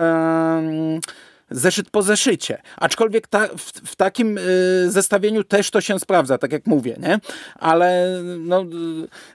zeszyt 1.54 1.90
po 1.90 2.02
zeszycie. 2.02 2.62
Aczkolwiek 2.78 3.28
ta, 3.28 3.48
w, 3.48 3.72
w, 3.92 3.96
takim 3.96 4.38
y, 4.38 4.92
zestawieniu 4.92 5.44
też 5.44 5.72
to 5.72 5.82
się 5.82 6.00
sprawdza, 6.00 6.38
tak 6.38 6.52
jak 6.52 6.68
mówię, 6.68 6.96
nie? 7.00 7.20
Ale 7.56 8.20
no, 8.40 8.62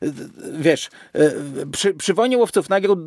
y, 0.02 0.12
wiesz, 0.52 0.90
y, 1.16 1.66
przy, 1.72 1.94
przy 1.94 2.14
Wojnie 2.14 2.38
Łowców 2.38 2.68
Nagród 2.68 2.98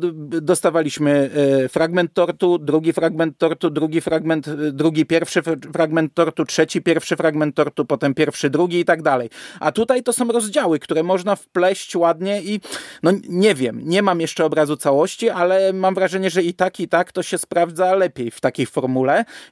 dostawaliśmy 0.44 1.30
y, 1.64 1.68
fragment 1.68 2.14
tortu, 2.14 2.58
drugi 2.58 2.92
fragment 2.92 3.38
tortu, 3.38 3.70
drugi 3.70 4.00
fragment, 4.00 4.48
y, 4.48 4.72
drugi 4.72 5.06
pierwszy 5.06 5.42
fragment 5.72 6.14
tortu, 6.14 6.44
trzeci 6.44 6.82
pierwszy 6.82 7.16
fragment 7.16 7.56
tortu, 7.56 7.84
potem 7.84 8.14
pierwszy, 8.14 8.50
drugi 8.50 8.80
i 8.80 8.84
tak 8.84 9.02
dalej. 9.02 9.30
A 9.60 9.72
tutaj 9.72 10.02
to 10.02 10.12
są 10.12 10.28
rozdziały, 10.28 10.78
które 10.78 11.02
można 11.02 11.36
wpleść 11.36 11.96
ładnie 11.96 12.42
i 12.42 12.60
no 13.02 13.10
nie 13.28 13.54
wiem, 13.54 13.80
nie 13.84 14.02
mam 14.02 14.20
jeszcze 14.20 14.44
obrazu 14.44 14.76
całości, 14.76 15.30
ale 15.30 15.72
mam 15.72 15.94
wrażenie, 15.94 16.30
że 16.30 16.42
i 16.42 16.54
tak, 16.54 16.80
i 16.80 16.88
tak 16.88 17.12
to 17.12 17.22
się 17.22 17.38
sprawdza 17.38 17.94
lepiej 17.94 18.30
w 18.30 18.40
takiej 18.40 18.66
formule 18.66 19.01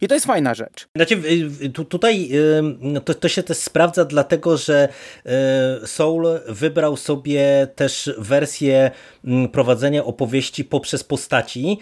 i 0.01 0.09
to 0.09 0.15
jest 0.15 0.27
fajna 0.27 0.55
rzecz. 0.55 0.89
Znaczy, 0.97 1.23
tutaj 1.89 2.31
no 2.81 3.01
to, 3.01 3.15
to 3.15 3.29
się 3.29 3.43
też 3.43 3.59
sprawdza 3.59 4.05
dlatego, 4.05 4.57
że 4.57 4.89
y, 5.83 5.87
Soul 5.87 6.27
wybrał 6.49 6.97
sobie 6.97 7.69
też 7.75 8.11
wersję 8.19 8.91
mm, 9.25 9.49
prowadzenia 9.49 10.05
opowieści 10.05 10.65
poprzez 10.65 11.05
postaci 11.05 11.79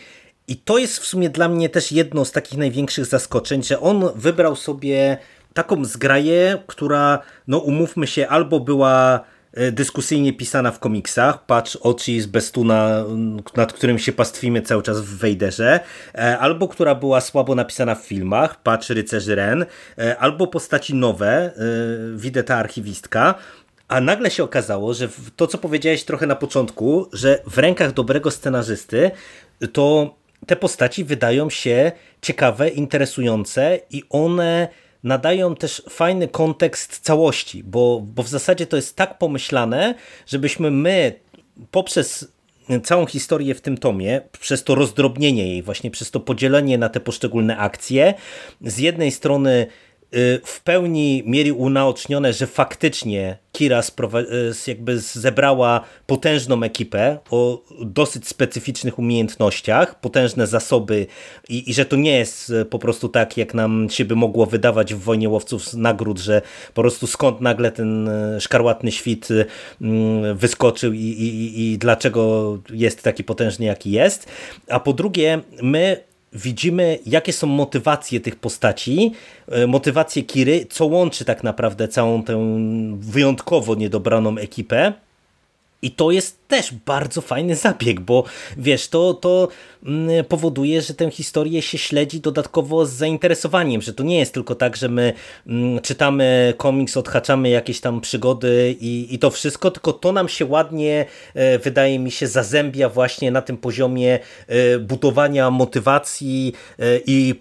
i 0.48 0.56
to 0.56 0.78
jest 0.78 0.98
w 0.98 1.06
sumie 1.06 1.30
dla 1.30 1.48
mnie 1.48 1.68
też 1.68 1.92
jedno 1.92 2.24
z 2.24 2.32
takich 2.32 2.58
największych 2.58 3.06
zaskoczeń, 3.06 3.62
że 3.62 3.80
on 3.80 4.10
wybrał 4.14 4.56
sobie 4.56 5.18
taką 5.54 5.84
zgraję, 5.84 6.62
która, 6.66 7.22
no 7.46 7.58
umówmy 7.58 8.06
się, 8.06 8.28
albo 8.28 8.60
była 8.60 9.24
dyskusyjnie 9.72 10.32
pisana 10.32 10.70
w 10.70 10.78
komiksach. 10.78 11.46
Patrz 11.46 11.76
oczy 11.76 12.20
z 12.20 12.26
Bestuna, 12.26 13.04
nad 13.56 13.72
którym 13.72 13.98
się 13.98 14.12
pastwimy 14.12 14.62
cały 14.62 14.82
czas 14.82 15.00
w 15.00 15.18
Wejderze, 15.18 15.80
e, 16.14 16.38
albo 16.38 16.68
która 16.68 16.94
była 16.94 17.20
słabo 17.20 17.54
napisana 17.54 17.94
w 17.94 18.06
filmach, 18.06 18.62
Patrz 18.62 18.90
Rycerzy 18.90 19.34
Ren, 19.34 19.66
e, 19.98 20.18
albo 20.18 20.46
postaci 20.46 20.94
nowe, 20.94 21.52
widzę 22.16 22.44
ta 22.44 22.56
archiwistka. 22.56 23.34
A 23.88 24.00
nagle 24.00 24.30
się 24.30 24.44
okazało, 24.44 24.94
że 24.94 25.08
to, 25.36 25.46
co 25.46 25.58
powiedziałeś 25.58 26.04
trochę 26.04 26.26
na 26.26 26.36
początku, 26.36 27.08
że 27.12 27.38
w 27.46 27.58
rękach 27.58 27.92
dobrego 27.92 28.30
scenarzysty, 28.30 29.10
to 29.72 30.14
te 30.46 30.56
postaci 30.56 31.04
wydają 31.04 31.50
się 31.50 31.92
ciekawe, 32.22 32.68
interesujące 32.68 33.80
i 33.90 34.02
one 34.10 34.68
nadają 35.04 35.56
też 35.56 35.82
fajny 35.90 36.28
kontekst 36.28 36.98
całości, 36.98 37.64
bo, 37.64 38.00
bo 38.14 38.22
w 38.22 38.28
zasadzie 38.28 38.66
to 38.66 38.76
jest 38.76 38.96
tak 38.96 39.18
pomyślane, 39.18 39.94
żebyśmy 40.26 40.70
my 40.70 41.20
poprzez 41.70 42.32
całą 42.84 43.06
historię 43.06 43.54
w 43.54 43.60
tym 43.60 43.78
tomie, 43.78 44.20
przez 44.40 44.64
to 44.64 44.74
rozdrobnienie 44.74 45.48
jej, 45.48 45.62
właśnie 45.62 45.90
przez 45.90 46.10
to 46.10 46.20
podzielenie 46.20 46.78
na 46.78 46.88
te 46.88 47.00
poszczególne 47.00 47.56
akcje, 47.58 48.14
z 48.60 48.78
jednej 48.78 49.10
strony 49.10 49.66
w 50.44 50.60
pełni 50.64 51.22
mieli 51.26 51.52
unaocznione, 51.52 52.32
że 52.32 52.46
faktycznie 52.46 53.38
Kira 53.52 53.80
y, 53.80 54.70
jakby 54.70 54.98
zebrała 54.98 55.84
potężną 56.06 56.62
ekipę 56.62 57.18
o 57.30 57.62
dosyć 57.80 58.28
specyficznych 58.28 58.98
umiejętnościach, 58.98 60.00
potężne 60.00 60.46
zasoby 60.46 61.06
i, 61.48 61.70
i, 61.70 61.74
że 61.74 61.84
to 61.84 61.96
nie 61.96 62.18
jest 62.18 62.50
y, 62.50 62.64
po 62.64 62.78
prostu 62.78 63.08
tak, 63.08 63.36
jak 63.36 63.54
nam 63.54 63.90
się 63.90 64.04
by 64.04 64.16
mogło 64.16 64.46
wydawać 64.46 64.94
w 64.94 64.98
Wojnie 64.98 65.28
Łowców 65.28 65.74
nagród, 65.74 66.18
że 66.18 66.42
po 66.74 66.82
prostu 66.82 67.06
skąd 67.06 67.40
nagle 67.40 67.72
ten 67.72 68.10
szkarłatny 68.40 68.92
świt 68.92 69.28
mm, 69.80 70.36
wyskoczył 70.36 70.92
i, 70.92 70.98
i, 70.98 71.72
i 71.72 71.78
dlaczego 71.78 72.58
jest 72.70 73.02
taki 73.02 73.24
potężny, 73.24 73.66
jaki 73.66 73.90
jest. 73.90 74.28
A 74.68 74.80
po 74.80 74.92
drugie, 74.92 75.40
my 75.62 76.07
widzimy, 76.32 76.98
jakie 77.06 77.32
są 77.32 77.46
motywacje 77.46 78.20
tych 78.20 78.36
postaci, 78.36 79.12
e, 79.48 79.66
motywacje 79.66 80.22
Kiry, 80.22 80.66
co 80.70 80.86
łączy 80.86 81.24
tak 81.24 81.44
naprawdę 81.44 81.88
całą 81.88 82.22
tę 82.22 82.58
wyjątkowo 82.98 83.74
niedobraną 83.74 84.38
ekipę. 84.38 84.92
I 85.82 85.90
to 85.90 86.10
jest 86.10 86.48
też 86.48 86.74
bardzo 86.86 87.20
fajny 87.20 87.56
zabieg, 87.66 88.00
bo 88.00 88.24
wiesz, 88.56 88.88
to, 88.88 89.14
to 89.14 89.48
mm, 89.86 90.24
powoduje, 90.24 90.82
że 90.82 90.94
tę 90.94 91.10
historię 91.10 91.62
się 91.62 91.78
śledzi 91.78 92.20
dodatkowo 92.20 92.86
z 92.86 92.92
zainteresowaniem, 92.92 93.82
że 93.82 93.92
to 93.92 94.02
nie 94.02 94.18
jest 94.18 94.34
tylko 94.34 94.54
tak, 94.54 94.76
że 94.76 94.88
my 94.88 95.12
mm, 95.46 95.80
czytamy 95.80 96.54
komiks, 96.56 96.96
odhaczamy 96.96 97.48
jakieś 97.48 97.80
tam 97.80 98.00
przygody 98.00 98.76
i, 98.80 99.14
i 99.14 99.18
to 99.18 99.30
wszystko, 99.30 99.70
tylko 99.70 99.92
to 99.92 100.12
nam 100.12 100.28
się 100.28 100.46
ładnie, 100.46 101.06
e, 101.34 101.58
wydaje 101.58 101.98
mi 101.98 102.10
się, 102.10 102.26
zazębia 102.26 102.88
właśnie 102.88 103.30
na 103.30 103.42
tym 103.42 103.56
poziomie 103.56 104.18
e, 104.46 104.78
budowania 104.78 105.50
motywacji 105.50 106.52
e, 106.78 106.82
i 107.06 107.34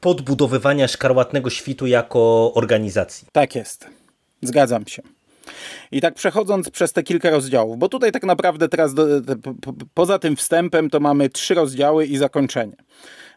podbudowywania 0.00 0.88
szkarłatnego 0.88 1.50
świtu 1.50 1.86
jako 1.86 2.52
organizacji. 2.54 3.28
Tak 3.32 3.54
jest. 3.54 3.86
Zgadzam 4.42 4.86
się. 4.86 5.17
I 5.92 6.00
tak 6.00 6.14
przechodząc 6.14 6.70
przez 6.70 6.92
te 6.92 7.02
kilka 7.02 7.30
rozdziałów, 7.30 7.78
bo 7.78 7.88
tutaj 7.88 8.12
tak 8.12 8.24
naprawdę 8.24 8.68
teraz 8.68 8.94
do, 8.94 9.06
po, 9.62 9.74
poza 9.94 10.18
tym 10.18 10.36
wstępem 10.36 10.90
to 10.90 11.00
mamy 11.00 11.28
trzy 11.28 11.54
rozdziały 11.54 12.06
i 12.06 12.16
zakończenie. 12.16 12.76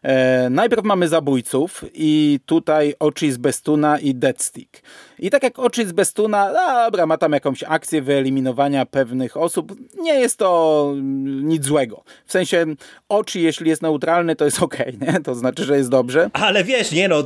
E, 0.02 0.50
najpierw 0.50 0.84
mamy 0.84 1.08
zabójców 1.08 1.84
i 1.94 2.40
tutaj 2.46 2.94
oczy 2.98 3.32
z 3.32 3.36
Bestuna 3.36 3.98
i 3.98 4.14
Deadstick. 4.14 4.82
I 5.18 5.30
tak 5.30 5.42
jak 5.42 5.58
oczy 5.58 5.86
z 5.86 5.92
Bestuna, 5.92 6.52
dobra, 6.84 7.06
ma 7.06 7.18
tam 7.18 7.32
jakąś 7.32 7.64
akcję 7.68 8.02
wyeliminowania 8.02 8.86
pewnych 8.86 9.36
osób. 9.36 9.76
Nie 10.00 10.14
jest 10.14 10.38
to 10.38 10.92
nic 11.42 11.64
złego. 11.64 12.04
W 12.26 12.32
sensie 12.32 12.66
oczy, 13.08 13.40
jeśli 13.40 13.68
jest 13.68 13.82
neutralny, 13.82 14.36
to 14.36 14.44
jest 14.44 14.62
ok, 14.62 14.78
nie? 15.00 15.20
To 15.20 15.34
znaczy, 15.34 15.64
że 15.64 15.76
jest 15.76 15.90
dobrze. 15.90 16.30
Ale 16.32 16.64
wiesz, 16.64 16.92
nie 16.92 17.08
no, 17.08 17.24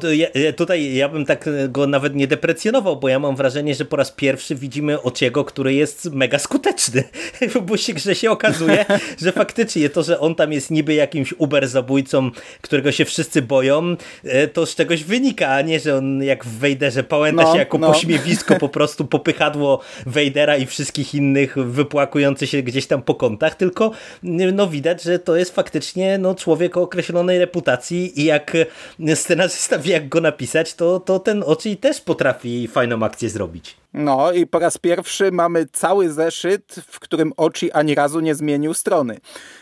tutaj 0.56 0.94
ja 0.94 1.08
bym 1.08 1.26
tak 1.26 1.48
go 1.68 1.86
nawet 1.86 2.14
nie 2.14 2.26
deprecjonował, 2.26 2.96
bo 2.96 3.08
ja 3.08 3.18
mam 3.18 3.36
wrażenie, 3.36 3.74
że 3.74 3.84
po 3.84 3.96
raz 3.96 4.12
pierwszy 4.12 4.54
widzimy 4.54 5.02
Ociego, 5.02 5.44
który 5.44 5.74
jest 5.74 6.12
mega 6.12 6.38
skuteczny. 6.38 7.04
Bo 7.66 7.76
się, 7.76 7.92
że 7.96 8.14
się 8.14 8.30
okazuje, 8.30 8.84
że 9.22 9.32
faktycznie 9.32 9.90
to, 9.90 10.02
że 10.02 10.20
on 10.20 10.34
tam 10.34 10.52
jest 10.52 10.70
niby 10.70 10.94
jakimś 10.94 11.34
uber 11.38 11.68
zabójcą, 11.68 12.30
którego 12.60 12.92
się 12.92 13.04
wszyscy 13.04 13.42
boją, 13.42 13.96
e, 14.24 14.48
to 14.48 14.66
z 14.66 14.74
czegoś 14.74 15.04
wynika, 15.04 15.48
a 15.48 15.62
nie, 15.62 15.80
że 15.80 15.96
on 15.96 16.22
jak 16.22 16.44
w 16.44 16.58
Wejderze 16.58 17.04
pałęta 17.04 17.42
no, 17.42 17.52
się 17.52 17.58
jako 17.58 17.78
no. 17.78 17.85
Pośmiewisko, 17.86 18.58
po 18.58 18.68
prostu 18.68 19.04
popychadło 19.04 19.80
Wejdera 20.06 20.56
i 20.56 20.66
wszystkich 20.66 21.14
innych 21.14 21.56
wypłakujący 21.58 22.46
się 22.46 22.62
gdzieś 22.62 22.86
tam 22.86 23.02
po 23.02 23.14
kątach, 23.14 23.54
tylko 23.54 23.90
no 24.22 24.68
widać, 24.68 25.02
że 25.02 25.18
to 25.18 25.36
jest 25.36 25.54
faktycznie 25.54 26.18
no, 26.18 26.34
człowiek 26.34 26.76
o 26.76 26.82
określonej 26.82 27.38
reputacji 27.38 28.20
i 28.20 28.24
jak 28.24 28.56
scenarzysta 29.14 29.78
wie 29.86 29.92
jak 29.92 30.08
go 30.08 30.20
napisać, 30.20 30.74
to, 30.74 31.00
to 31.00 31.18
ten 31.18 31.42
oczy 31.46 31.76
też 31.76 32.00
potrafi 32.00 32.68
fajną 32.68 33.02
akcję 33.02 33.30
zrobić. 33.30 33.76
No 33.96 34.32
i 34.32 34.46
po 34.46 34.58
raz 34.58 34.78
pierwszy 34.78 35.32
mamy 35.32 35.66
cały 35.72 36.12
zeszyt, 36.12 36.74
w 36.88 37.00
którym 37.00 37.32
Ochi 37.36 37.72
ani 37.72 37.94
razu 37.94 38.20
nie 38.20 38.34
zmienił 38.34 38.74
strony. 38.74 39.16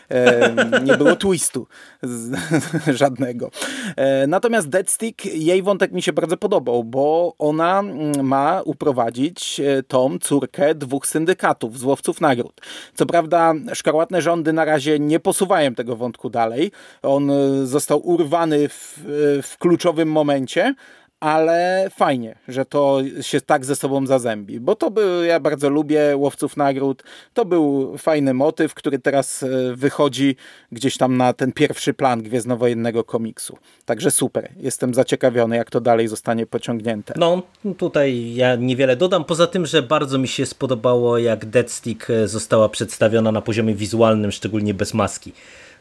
E, 0.09 0.81
nie 0.83 0.97
było 0.97 1.15
twistu 1.25 1.67
z, 2.03 2.37
żadnego. 3.01 3.51
E, 3.95 4.27
natomiast 4.27 4.69
Deadstick, 4.69 5.25
jej 5.25 5.63
wątek 5.63 5.91
mi 5.91 6.01
się 6.01 6.13
bardzo 6.13 6.37
podobał, 6.37 6.83
bo 6.83 7.35
ona 7.39 7.79
mm, 7.79 8.27
ma 8.27 8.61
uprowadzić 8.65 9.59
e, 9.59 9.83
tą 9.83 10.19
córkę 10.19 10.75
dwóch 10.75 11.07
syndykatów, 11.07 11.79
złowców 11.79 12.21
nagród. 12.21 12.61
Co 12.95 13.05
prawda 13.05 13.53
szkarłatne 13.73 14.21
rządy 14.21 14.53
na 14.53 14.65
razie 14.65 14.99
nie 14.99 15.19
posuwają 15.19 15.75
tego 15.75 15.95
wątku 15.95 16.29
dalej. 16.29 16.71
On 17.01 17.31
e, 17.31 17.65
został 17.65 18.07
urwany 18.07 18.69
w, 18.69 18.99
e, 18.99 19.41
w 19.41 19.57
kluczowym 19.57 20.11
momencie, 20.11 20.75
ale 21.19 21.89
fajnie, 21.95 22.35
że 22.47 22.65
to 22.65 23.01
się 23.21 23.41
tak 23.41 23.65
ze 23.65 23.75
sobą 23.75 24.07
zazębi, 24.07 24.59
bo 24.59 24.75
to 24.75 24.91
był, 24.91 25.23
ja 25.23 25.39
bardzo 25.39 25.69
lubię 25.69 26.17
łowców 26.17 26.57
nagród, 26.57 27.03
to 27.33 27.45
był 27.45 27.97
fajny 27.97 28.33
motyw, 28.33 28.73
który 28.73 28.99
teraz 28.99 29.43
e, 29.43 29.47
wychodzi 29.75 30.35
gdzieś 30.71 30.97
tam 30.97 31.17
na 31.17 31.33
ten 31.33 31.51
pierwszy 31.51 31.93
plan 31.93 32.23
Gwiezdnowojennego 32.23 33.03
komiksu. 33.03 33.57
Także 33.85 34.11
super, 34.11 34.51
jestem 34.57 34.93
zaciekawiony, 34.93 35.55
jak 35.55 35.69
to 35.69 35.81
dalej 35.81 36.07
zostanie 36.07 36.45
pociągnięte. 36.45 37.13
No, 37.17 37.41
tutaj 37.77 38.33
ja 38.35 38.55
niewiele 38.55 38.95
dodam, 38.95 39.25
poza 39.25 39.47
tym, 39.47 39.65
że 39.65 39.81
bardzo 39.81 40.17
mi 40.17 40.27
się 40.27 40.45
spodobało, 40.45 41.17
jak 41.17 41.45
Deadstick 41.45 42.09
e, 42.09 42.27
została 42.27 42.69
przedstawiona 42.69 43.31
na 43.31 43.41
poziomie 43.41 43.75
wizualnym, 43.75 44.31
szczególnie 44.31 44.73
bez 44.73 44.93
maski. 44.93 45.33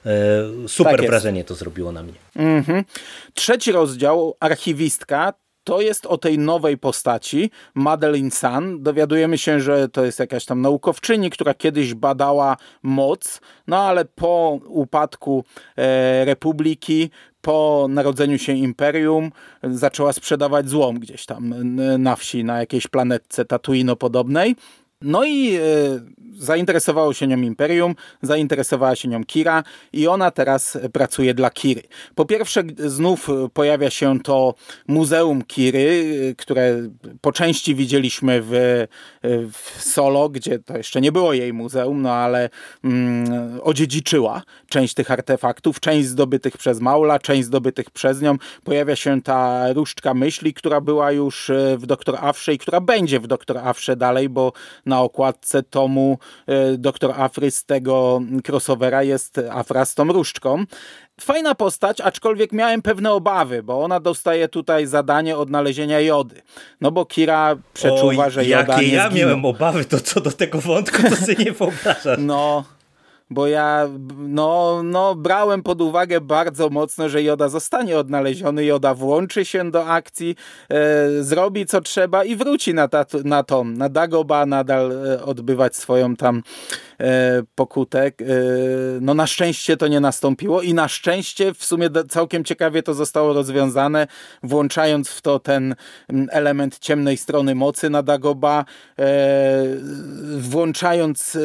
E, 0.06 0.68
super 0.68 0.96
tak 0.96 1.06
wrażenie 1.06 1.44
to 1.44 1.54
zrobiło 1.54 1.92
na 1.92 2.02
mnie. 2.02 2.14
Mhm. 2.36 2.84
Trzeci 3.34 3.72
rozdział, 3.72 4.36
archiwistka, 4.40 5.32
to 5.64 5.80
jest 5.80 6.06
o 6.06 6.18
tej 6.18 6.38
nowej 6.38 6.78
postaci, 6.78 7.50
Madeline 7.74 8.30
Sun. 8.30 8.82
Dowiadujemy 8.82 9.38
się, 9.38 9.60
że 9.60 9.88
to 9.88 10.04
jest 10.04 10.18
jakaś 10.18 10.44
tam 10.44 10.60
naukowczyni, 10.60 11.30
która 11.30 11.54
kiedyś 11.54 11.94
badała 11.94 12.56
moc, 12.82 13.40
no 13.66 13.78
ale 13.78 14.04
po 14.04 14.58
upadku 14.66 15.44
e, 15.76 16.24
Republiki, 16.24 17.10
po 17.40 17.86
narodzeniu 17.90 18.38
się 18.38 18.52
imperium 18.52 19.32
zaczęła 19.62 20.12
sprzedawać 20.12 20.68
złom 20.68 20.98
gdzieś 20.98 21.26
tam 21.26 21.54
na 21.98 22.16
wsi, 22.16 22.44
na 22.44 22.58
jakiejś 22.58 22.86
planetce 22.86 23.44
Tatooine 23.44 23.96
podobnej. 23.96 24.56
No 25.02 25.24
i 25.24 25.56
e, 25.56 25.60
zainteresowało 26.38 27.12
się 27.14 27.26
nią 27.26 27.40
Imperium, 27.40 27.94
zainteresowała 28.22 28.96
się 28.96 29.08
nią 29.08 29.24
Kira 29.24 29.62
i 29.92 30.08
ona 30.08 30.30
teraz 30.30 30.78
pracuje 30.92 31.34
dla 31.34 31.50
Kiry. 31.50 31.82
Po 32.14 32.24
pierwsze 32.24 32.62
znów 32.78 33.28
pojawia 33.52 33.90
się 33.90 34.20
to 34.20 34.54
Muzeum 34.88 35.42
Kiry, 35.42 36.34
które 36.38 36.88
po 37.20 37.32
części 37.32 37.74
widzieliśmy 37.74 38.42
w, 38.42 38.84
w 39.52 39.82
Solo, 39.82 40.28
gdzie 40.28 40.58
to 40.58 40.76
jeszcze 40.76 41.00
nie 41.00 41.12
było 41.12 41.32
jej 41.32 41.52
muzeum, 41.52 42.02
no 42.02 42.12
ale 42.12 42.50
mm, 42.84 43.60
odziedziczyła 43.62 44.42
część 44.68 44.94
tych 44.94 45.10
artefaktów, 45.10 45.80
część 45.80 46.08
zdobytych 46.08 46.58
przez 46.58 46.80
Maula, 46.80 47.18
część 47.18 47.44
zdobytych 47.44 47.90
przez 47.90 48.22
nią. 48.22 48.36
Pojawia 48.64 48.96
się 48.96 49.22
ta 49.22 49.72
różdżka 49.72 50.14
myśli, 50.14 50.54
która 50.54 50.80
była 50.80 51.12
już 51.12 51.50
w 51.76 51.86
Doktor 51.86 52.16
Afrze 52.20 52.54
i 52.54 52.58
która 52.58 52.80
będzie 52.80 53.20
w 53.20 53.26
Doktor 53.26 53.58
Afrze 53.58 53.96
dalej, 53.96 54.28
bo 54.28 54.52
na 54.86 55.00
okładce 55.00 55.62
tomu 55.62 56.18
E, 56.46 56.78
doktor 56.78 57.20
Afry 57.20 57.50
z 57.50 57.64
tego 57.64 58.20
crossovera 58.48 59.02
jest 59.02 59.40
Afra 59.50 59.84
z 59.84 59.94
tą 59.94 60.12
różdżką. 60.12 60.64
Fajna 61.20 61.54
postać, 61.54 62.00
aczkolwiek 62.00 62.52
miałem 62.52 62.82
pewne 62.82 63.12
obawy, 63.12 63.62
bo 63.62 63.82
ona 63.82 64.00
dostaje 64.00 64.48
tutaj 64.48 64.86
zadanie 64.86 65.36
odnalezienia 65.36 66.00
jody. 66.00 66.42
No 66.80 66.90
bo 66.90 67.06
Kira 67.06 67.56
przeczuwa, 67.74 68.30
że 68.30 68.44
joda 68.44 68.72
jakie 68.72 68.86
nie 68.86 68.94
ja 68.94 69.10
miałem 69.10 69.44
obawy, 69.44 69.84
to 69.84 70.00
co 70.00 70.20
do 70.20 70.30
tego 70.32 70.60
wątku, 70.60 71.02
to 71.02 71.16
sobie 71.16 71.44
nie 71.44 71.52
wyobrażasz. 71.58 72.18
No, 72.18 72.64
bo 73.30 73.46
ja 73.46 73.88
no, 74.18 74.82
no, 74.84 75.14
brałem 75.14 75.62
pod 75.62 75.80
uwagę 75.80 76.20
bardzo 76.20 76.70
mocno, 76.70 77.08
że 77.08 77.22
Joda 77.22 77.48
zostanie 77.48 77.98
odnaleziony, 77.98 78.64
Joda 78.64 78.94
włączy 78.94 79.44
się 79.44 79.70
do 79.70 79.86
akcji, 79.86 80.36
e, 80.70 81.22
zrobi 81.22 81.66
co 81.66 81.80
trzeba 81.80 82.24
i 82.24 82.36
wróci 82.36 82.74
na, 82.74 82.88
ta, 82.88 83.04
na 83.24 83.42
to, 83.42 83.64
na 83.64 83.88
Dagoba 83.88 84.46
nadal 84.46 84.92
e, 84.92 85.24
odbywać 85.24 85.76
swoją 85.76 86.16
tam 86.16 86.42
e, 87.00 87.42
pokutę. 87.54 88.06
E, 88.06 88.12
no 89.00 89.14
na 89.14 89.26
szczęście 89.26 89.76
to 89.76 89.88
nie 89.88 90.00
nastąpiło 90.00 90.62
i 90.62 90.74
na 90.74 90.88
szczęście 90.88 91.54
w 91.54 91.64
sumie 91.64 91.88
całkiem 92.08 92.44
ciekawie 92.44 92.82
to 92.82 92.94
zostało 92.94 93.32
rozwiązane, 93.32 94.06
włączając 94.42 95.08
w 95.08 95.22
to 95.22 95.38
ten 95.38 95.74
element 96.30 96.78
ciemnej 96.78 97.16
strony 97.16 97.54
mocy 97.54 97.90
na 97.90 98.02
Dagoba, 98.02 98.64
e, 98.98 99.04
włączając 100.38 101.38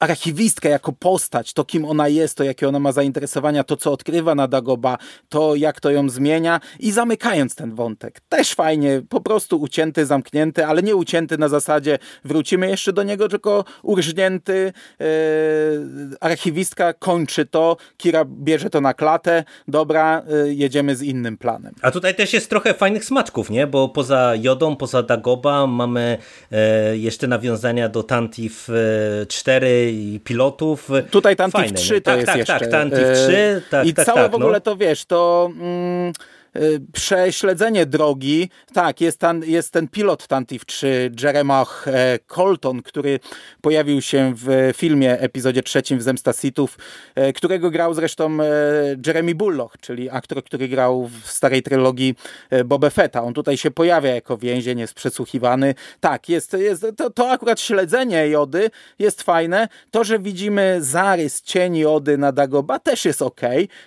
archiwistkę 0.00 0.68
jako 0.68 0.92
postać, 0.92 1.52
to 1.52 1.64
kim 1.64 1.84
ona 1.84 2.08
jest, 2.08 2.36
to 2.36 2.44
jakie 2.44 2.68
ona 2.68 2.78
ma 2.78 2.92
zainteresowania, 2.92 3.64
to 3.64 3.76
co 3.76 3.92
odkrywa 3.92 4.34
na 4.34 4.48
Dagoba, 4.48 4.98
to 5.28 5.54
jak 5.54 5.80
to 5.80 5.90
ją 5.90 6.08
zmienia 6.08 6.60
i 6.80 6.92
zamykając 6.92 7.54
ten 7.54 7.74
wątek. 7.74 8.20
Też 8.28 8.54
fajnie, 8.54 9.02
po 9.08 9.20
prostu 9.20 9.60
ucięty, 9.60 10.06
zamknięty, 10.06 10.66
ale 10.66 10.82
nie 10.82 10.96
ucięty 10.96 11.38
na 11.38 11.48
zasadzie 11.48 11.98
wrócimy 12.24 12.68
jeszcze 12.68 12.92
do 12.92 13.02
niego, 13.02 13.28
tylko 13.28 13.51
urżnięty. 13.82 14.72
Yy, 15.00 15.06
archiwistka 16.20 16.92
kończy 16.92 17.46
to, 17.46 17.76
Kira 17.96 18.24
bierze 18.24 18.70
to 18.70 18.80
na 18.80 18.94
klatę, 18.94 19.44
dobra, 19.68 20.22
yy, 20.44 20.54
jedziemy 20.54 20.96
z 20.96 21.02
innym 21.02 21.36
planem. 21.36 21.74
A 21.82 21.90
tutaj 21.90 22.14
też 22.14 22.32
jest 22.32 22.50
trochę 22.50 22.74
fajnych 22.74 23.04
smaczków, 23.04 23.50
nie? 23.50 23.66
Bo 23.66 23.88
poza 23.88 24.32
Jodą, 24.36 24.76
poza 24.76 25.02
Dagoba 25.02 25.66
mamy 25.66 26.18
yy, 26.50 26.58
jeszcze 26.98 27.26
nawiązania 27.26 27.88
do 27.88 28.02
Tantif 28.02 28.68
4 29.28 29.92
i 29.92 30.20
pilotów. 30.24 30.88
Tutaj 31.10 31.36
Tantif 31.36 31.72
3 31.72 32.00
to 32.00 32.10
tak, 32.10 32.16
jest 32.16 32.26
tak, 32.26 32.38
jeszcze. 32.38 32.58
Tak, 32.58 32.70
Tantif 32.70 33.06
3. 33.14 33.62
Tak, 33.70 33.86
I 33.86 33.94
tak, 33.94 34.06
całe 34.06 34.22
tak, 34.22 34.32
w 34.32 34.34
ogóle 34.34 34.52
no. 34.52 34.60
to 34.60 34.76
wiesz, 34.76 35.04
to... 35.04 35.50
Mm, 35.60 36.12
prześledzenie 36.92 37.86
drogi. 37.86 38.50
Tak, 38.72 39.00
jest, 39.00 39.22
jest 39.42 39.72
ten 39.72 39.88
pilot 39.88 40.26
Tantif 40.26 40.66
3, 40.66 41.10
Jeremiah 41.22 41.86
Colton, 42.26 42.82
który 42.82 43.20
pojawił 43.60 44.02
się 44.02 44.32
w 44.36 44.72
filmie, 44.76 45.20
epizodzie 45.20 45.62
trzecim 45.62 45.98
w 45.98 46.02
Zemsta 46.02 46.32
Sithów, 46.32 46.78
którego 47.34 47.70
grał 47.70 47.94
zresztą 47.94 48.38
Jeremy 49.06 49.34
Bullock, 49.34 49.78
czyli 49.78 50.10
aktor, 50.10 50.44
który 50.44 50.68
grał 50.68 51.10
w 51.22 51.30
starej 51.30 51.62
trylogii 51.62 52.14
Boba 52.64 52.90
Fetta. 52.90 53.22
On 53.22 53.34
tutaj 53.34 53.56
się 53.56 53.70
pojawia 53.70 54.14
jako 54.14 54.38
więzień, 54.38 54.78
jest 54.78 54.94
przesłuchiwany. 54.94 55.74
Tak, 56.00 56.28
jest, 56.28 56.52
jest 56.52 56.86
to, 56.96 57.10
to 57.10 57.30
akurat 57.30 57.60
śledzenie 57.60 58.28
Jody 58.28 58.70
jest 58.98 59.22
fajne. 59.22 59.68
To, 59.90 60.04
że 60.04 60.18
widzimy 60.18 60.76
zarys 60.80 61.42
cieni 61.42 61.80
Jody 61.80 62.18
na 62.18 62.32
Dagoba 62.32 62.78
też 62.78 63.04
jest 63.04 63.22
ok, 63.22 63.40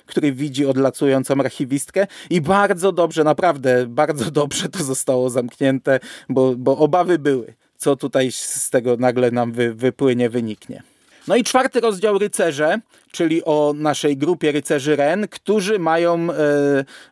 który 0.06 0.32
widzi 0.32 0.66
odlacującą 0.66 1.40
archiwistkę 1.40 2.08
i 2.30 2.42
bardzo 2.42 2.55
dobrze, 2.92 3.24
naprawdę 3.24 3.86
bardzo 3.88 4.32
dobrze 4.42 4.70
to 4.70 4.84
zostało 4.84 5.30
zamknięte, 5.30 6.00
bo, 6.30 6.56
bo 6.58 6.78
obawy 6.78 7.20
były, 7.20 7.54
co 7.78 7.96
tutaj 7.96 8.32
z 8.32 8.70
tego 8.70 8.98
nagle 8.98 9.32
nam 9.32 9.52
wy, 9.52 9.74
wypłynie, 9.74 10.30
wyniknie. 10.30 10.84
No 11.28 11.36
i 11.36 11.44
czwarty 11.44 11.80
rozdział 11.80 12.18
Rycerze, 12.18 12.80
czyli 13.16 13.44
o 13.44 13.74
naszej 13.76 14.18
grupie 14.18 14.52
rycerzy 14.52 14.96
Ren, 14.96 15.28
którzy 15.28 15.80
mają 15.80 16.32
e, 16.32 16.36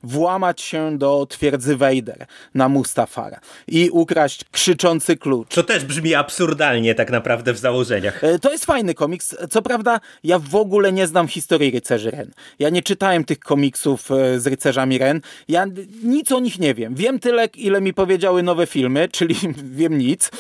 włamać 0.04 0.62
się 0.62 0.98
do 0.98 1.28
twierdzy 1.30 1.76
Wejder 1.76 2.26
na 2.56 2.70
Mustafar 2.70 3.40
i 3.68 3.90
ukraść 3.90 4.44
krzyczący 4.52 5.18
klucz. 5.18 5.56
To 5.56 5.64
też 5.64 5.86
brzmi 5.86 6.16
absurdalnie 6.16 6.96
tak 6.96 7.12
naprawdę 7.12 7.54
w 7.54 7.58
założeniach. 7.58 8.24
E, 8.24 8.40
to 8.40 8.52
jest 8.52 8.66
fajny 8.66 8.94
komiks. 8.94 9.36
Co 9.50 9.62
prawda 9.62 10.00
ja 10.24 10.40
w 10.40 10.56
ogóle 10.56 10.94
nie 10.94 11.08
znam 11.08 11.28
historii 11.28 11.72
rycerzy 11.72 12.12
Ren. 12.12 12.32
Ja 12.60 12.70
nie 12.70 12.82
czytałem 12.82 13.24
tych 13.24 13.40
komiksów 13.40 14.12
e, 14.12 14.40
z 14.40 14.48
rycerzami 14.48 14.98
Ren. 14.98 15.22
Ja 15.48 15.66
nic 16.04 16.32
o 16.32 16.40
nich 16.40 16.60
nie 16.60 16.74
wiem. 16.74 16.96
Wiem 16.96 17.20
tyle, 17.20 17.46
ile 17.56 17.82
mi 17.82 17.94
powiedziały 17.94 18.44
nowe 18.44 18.68
filmy, 18.68 19.10
czyli 19.18 19.36
wiem 19.64 19.98
nic. 19.98 20.32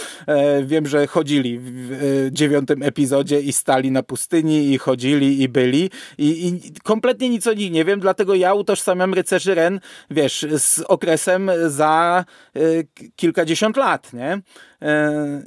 Wiem, 0.63 0.87
że 0.87 1.07
chodzili 1.07 1.59
w 1.61 2.27
dziewiątym 2.31 2.83
epizodzie 2.83 3.41
i 3.41 3.53
stali 3.53 3.91
na 3.91 4.03
pustyni 4.03 4.73
i 4.73 4.77
chodzili 4.77 5.41
i 5.41 5.49
byli 5.53 5.89
i, 6.17 6.47
i, 6.47 6.73
kompletnie 6.83 7.29
nic 7.29 7.47
o 7.47 7.53
nich 7.53 7.71
nie 7.71 7.85
wiem, 7.85 7.99
dlatego 7.99 8.35
ja 8.35 8.53
utożsamiam 8.53 9.13
rycerzy 9.13 9.55
Ren, 9.55 9.79
wiesz, 10.09 10.45
z 10.57 10.79
okresem 10.79 11.51
za 11.67 12.25
y, 12.57 12.87
kilkadziesiąt 13.15 13.77
lat, 13.77 14.13
nie? 14.13 14.33
Y, 14.33 14.87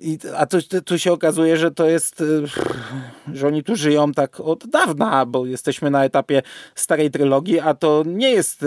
I, 0.00 0.18
a 0.36 0.46
tu, 0.46 0.58
tu 0.84 0.98
się 0.98 1.12
okazuje, 1.12 1.56
że 1.56 1.70
to 1.70 1.86
jest, 1.86 2.20
y, 2.20 2.42
że 3.34 3.46
oni 3.46 3.64
tu 3.64 3.76
żyją 3.76 4.12
tak 4.12 4.40
od 4.40 4.66
dawna, 4.66 5.26
bo 5.26 5.46
jesteśmy 5.46 5.90
na 5.90 6.04
etapie 6.04 6.42
starej 6.74 7.10
trylogii, 7.10 7.60
a 7.60 7.74
to 7.74 8.02
nie 8.06 8.30
jest 8.30 8.64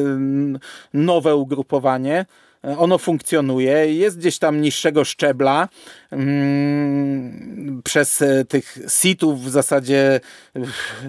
nowe 0.93 1.35
ugrupowanie, 1.35 2.25
ono 2.63 2.97
funkcjonuje, 2.97 3.93
jest 3.93 4.17
gdzieś 4.17 4.39
tam 4.39 4.61
niższego 4.61 5.05
szczebla, 5.05 5.69
mm, 6.11 7.81
przez 7.83 8.21
e, 8.21 8.45
tych 8.45 8.77
sitów 9.01 9.43
w 9.43 9.49
zasadzie 9.49 10.19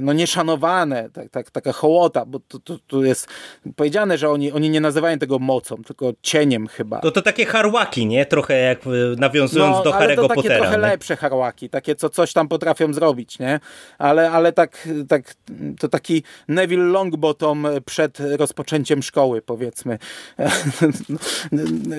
no 0.00 0.12
nieszanowane, 0.12 1.10
tak, 1.10 1.28
tak, 1.28 1.50
taka 1.50 1.72
hołota, 1.72 2.24
bo 2.26 2.38
tu, 2.40 2.58
tu, 2.58 2.78
tu, 2.78 3.04
jest 3.04 3.28
powiedziane, 3.76 4.18
że 4.18 4.30
oni, 4.30 4.52
oni 4.52 4.70
nie 4.70 4.80
nazywają 4.80 5.18
tego 5.18 5.38
mocą, 5.38 5.76
tylko 5.84 6.12
cieniem 6.22 6.66
chyba. 6.66 7.00
No 7.04 7.10
to 7.10 7.22
takie 7.22 7.46
harłaki, 7.46 8.06
nie? 8.06 8.26
Trochę 8.26 8.60
jak 8.60 8.86
e, 8.86 8.90
nawiązując 9.16 9.76
no, 9.76 9.84
do 9.84 9.90
Harry'ego 9.90 10.28
Pottera. 10.28 10.28
takie 10.28 10.48
trochę 10.48 10.70
nie? 10.70 10.78
lepsze 10.78 11.16
harłaki, 11.16 11.68
takie 11.68 11.94
co 11.94 12.08
coś 12.08 12.32
tam 12.32 12.48
potrafią 12.48 12.92
zrobić, 12.92 13.38
nie? 13.38 13.60
Ale, 13.98 14.30
ale 14.30 14.52
tak, 14.52 14.88
tak, 15.08 15.34
to 15.78 15.88
taki 15.88 16.22
Neville 16.48 16.84
Longbottom 16.84 17.66
przed 17.86 18.18
rozpoczęciem 18.20 19.02
szkoły, 19.02 19.42
powiedzmy. 19.42 19.98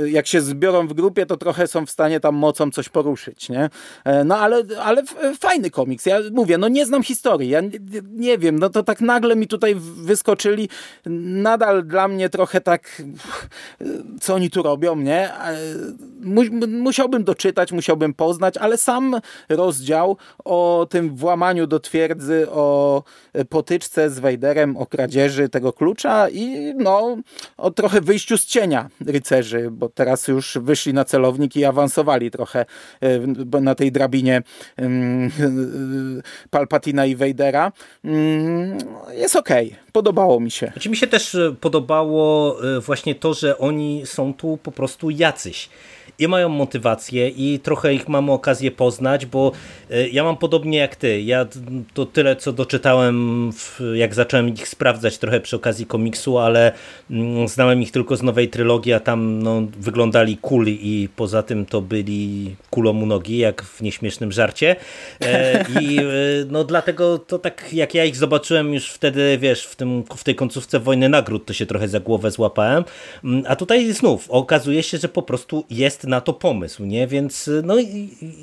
jak 0.05 0.27
się 0.27 0.41
zbiorą 0.41 0.87
w 0.87 0.93
grupie, 0.93 1.25
to 1.25 1.37
trochę 1.37 1.67
są 1.67 1.85
w 1.85 1.91
stanie 1.91 2.19
tam 2.19 2.35
mocą 2.35 2.71
coś 2.71 2.89
poruszyć, 2.89 3.49
nie? 3.49 3.69
E, 4.05 4.23
no 4.23 4.37
ale, 4.37 4.63
ale 4.81 5.03
fajny 5.39 5.69
komiks. 5.69 6.05
Ja 6.05 6.19
mówię, 6.31 6.57
no 6.57 6.67
nie 6.67 6.85
znam 6.85 7.03
historii, 7.03 7.49
ja 7.49 7.61
nie, 8.11 8.37
wiem, 8.37 8.59
no 8.59 8.69
to 8.69 8.83
tak 8.83 9.01
nagle 9.01 9.35
mi 9.35 9.47
tutaj 9.47 9.75
wyskoczyli. 9.79 10.69
Nadal 11.05 11.83
dla 11.83 12.07
mnie 12.07 12.29
trochę 12.29 12.61
tak, 12.61 13.01
co 14.21 14.35
oni 14.35 14.49
tu 14.49 14.63
robią, 14.63 14.95
nie? 14.95 15.33
E, 15.33 15.57
musiałbym 16.67 17.23
doczytać, 17.23 17.71
musiałbym 17.71 18.13
poznać, 18.13 18.57
ale 18.57 18.77
sam 18.77 19.15
rozdział 19.49 20.17
o 20.45 20.87
tym 20.89 21.15
włamaniu 21.15 21.67
do 21.67 21.79
twierdzy, 21.79 22.47
o 22.49 23.03
potyczce 23.49 24.09
z 24.09 24.19
Wejderem, 24.19 24.77
o 24.77 24.85
kradzieży 24.85 25.49
tego 25.49 25.73
klucza 25.73 26.29
i 26.29 26.73
no, 26.77 27.17
o 27.57 27.71
trochę 27.71 28.01
wyjściu 28.01 28.37
z 28.37 28.45
cienia 28.45 28.89
bo 29.71 29.89
teraz 29.89 30.27
już 30.27 30.57
wyszli 30.61 30.93
na 30.93 31.05
celownik 31.05 31.55
i 31.55 31.65
awansowali 31.65 32.31
trochę 32.31 32.65
e, 33.01 33.61
na 33.61 33.75
tej 33.75 33.91
drabinie 33.91 34.41
Palpatina 36.49 37.05
i 37.05 37.15
Wejdera. 37.15 37.71
Mm, 38.05 38.77
jest 39.13 39.35
okej, 39.35 39.67
okay. 39.67 39.79
podobało 39.91 40.39
mi 40.39 40.51
się. 40.51 40.67
Znaczy 40.73 40.89
mi 40.89 40.97
się 40.97 41.07
też 41.07 41.35
e, 41.35 41.55
podobało 41.61 42.57
e, 42.77 42.79
właśnie 42.79 43.15
to, 43.15 43.33
że 43.33 43.57
oni 43.57 44.01
są 44.05 44.33
tu 44.33 44.59
po 44.63 44.71
prostu 44.71 45.09
jacyś 45.09 45.69
i 46.19 46.27
mają 46.27 46.49
motywację 46.49 47.29
i 47.29 47.59
trochę 47.59 47.93
ich 47.93 48.09
mamy 48.09 48.31
okazję 48.31 48.71
poznać, 48.71 49.25
bo 49.25 49.51
e, 49.91 50.09
ja 50.09 50.23
mam 50.23 50.37
podobnie 50.37 50.77
jak 50.77 50.95
ty. 50.95 51.21
Ja 51.21 51.45
to 51.93 52.05
tyle, 52.05 52.35
co 52.35 52.53
doczytałem, 52.53 53.49
jak 53.93 54.13
zacząłem 54.13 54.49
ich 54.49 54.67
sprawdzać 54.67 55.17
trochę 55.17 55.39
przy 55.39 55.55
okazji 55.55 55.85
komiksu, 55.85 56.37
ale 56.37 56.71
mm, 57.11 57.47
znałem 57.47 57.81
ich 57.81 57.91
tylko 57.91 58.15
z 58.15 58.23
nowej 58.23 58.49
trylogii, 58.49 58.93
a 58.93 58.99
tam 58.99 59.43
no, 59.43 59.61
wyglądali 59.79 60.37
kuli 60.37 61.03
i 61.03 61.09
poza 61.09 61.43
tym 61.43 61.65
to 61.65 61.81
byli 61.81 62.55
kulą 62.69 63.01
u 63.01 63.05
nogi, 63.05 63.37
jak 63.37 63.63
w 63.63 63.81
nieśmiesznym 63.81 64.31
żarcie. 64.31 64.75
E, 65.21 65.65
I 65.81 65.97
e, 65.97 66.03
no 66.49 66.63
dlatego 66.63 67.17
to 67.17 67.39
tak, 67.39 67.73
jak 67.73 67.93
ja 67.93 68.05
ich 68.05 68.15
zobaczyłem 68.15 68.73
już 68.73 68.89
wtedy, 68.89 69.37
wiesz, 69.41 69.65
w, 69.65 69.75
tym, 69.75 70.03
w 70.15 70.23
tej 70.23 70.35
końcówce 70.35 70.79
Wojny 70.79 71.09
Nagród, 71.09 71.45
to 71.45 71.53
się 71.53 71.65
trochę 71.65 71.87
za 71.87 71.99
głowę 71.99 72.31
złapałem. 72.31 72.83
Mm, 73.23 73.43
a 73.47 73.55
tutaj 73.55 73.93
znów 73.93 74.29
okazuje 74.29 74.83
się, 74.83 74.97
że 74.97 75.09
po 75.09 75.21
prostu 75.21 75.65
jest 75.69 76.03
na 76.11 76.21
to 76.21 76.33
pomysł, 76.33 76.85
nie? 76.85 77.07
Więc 77.07 77.49
no 77.63 77.75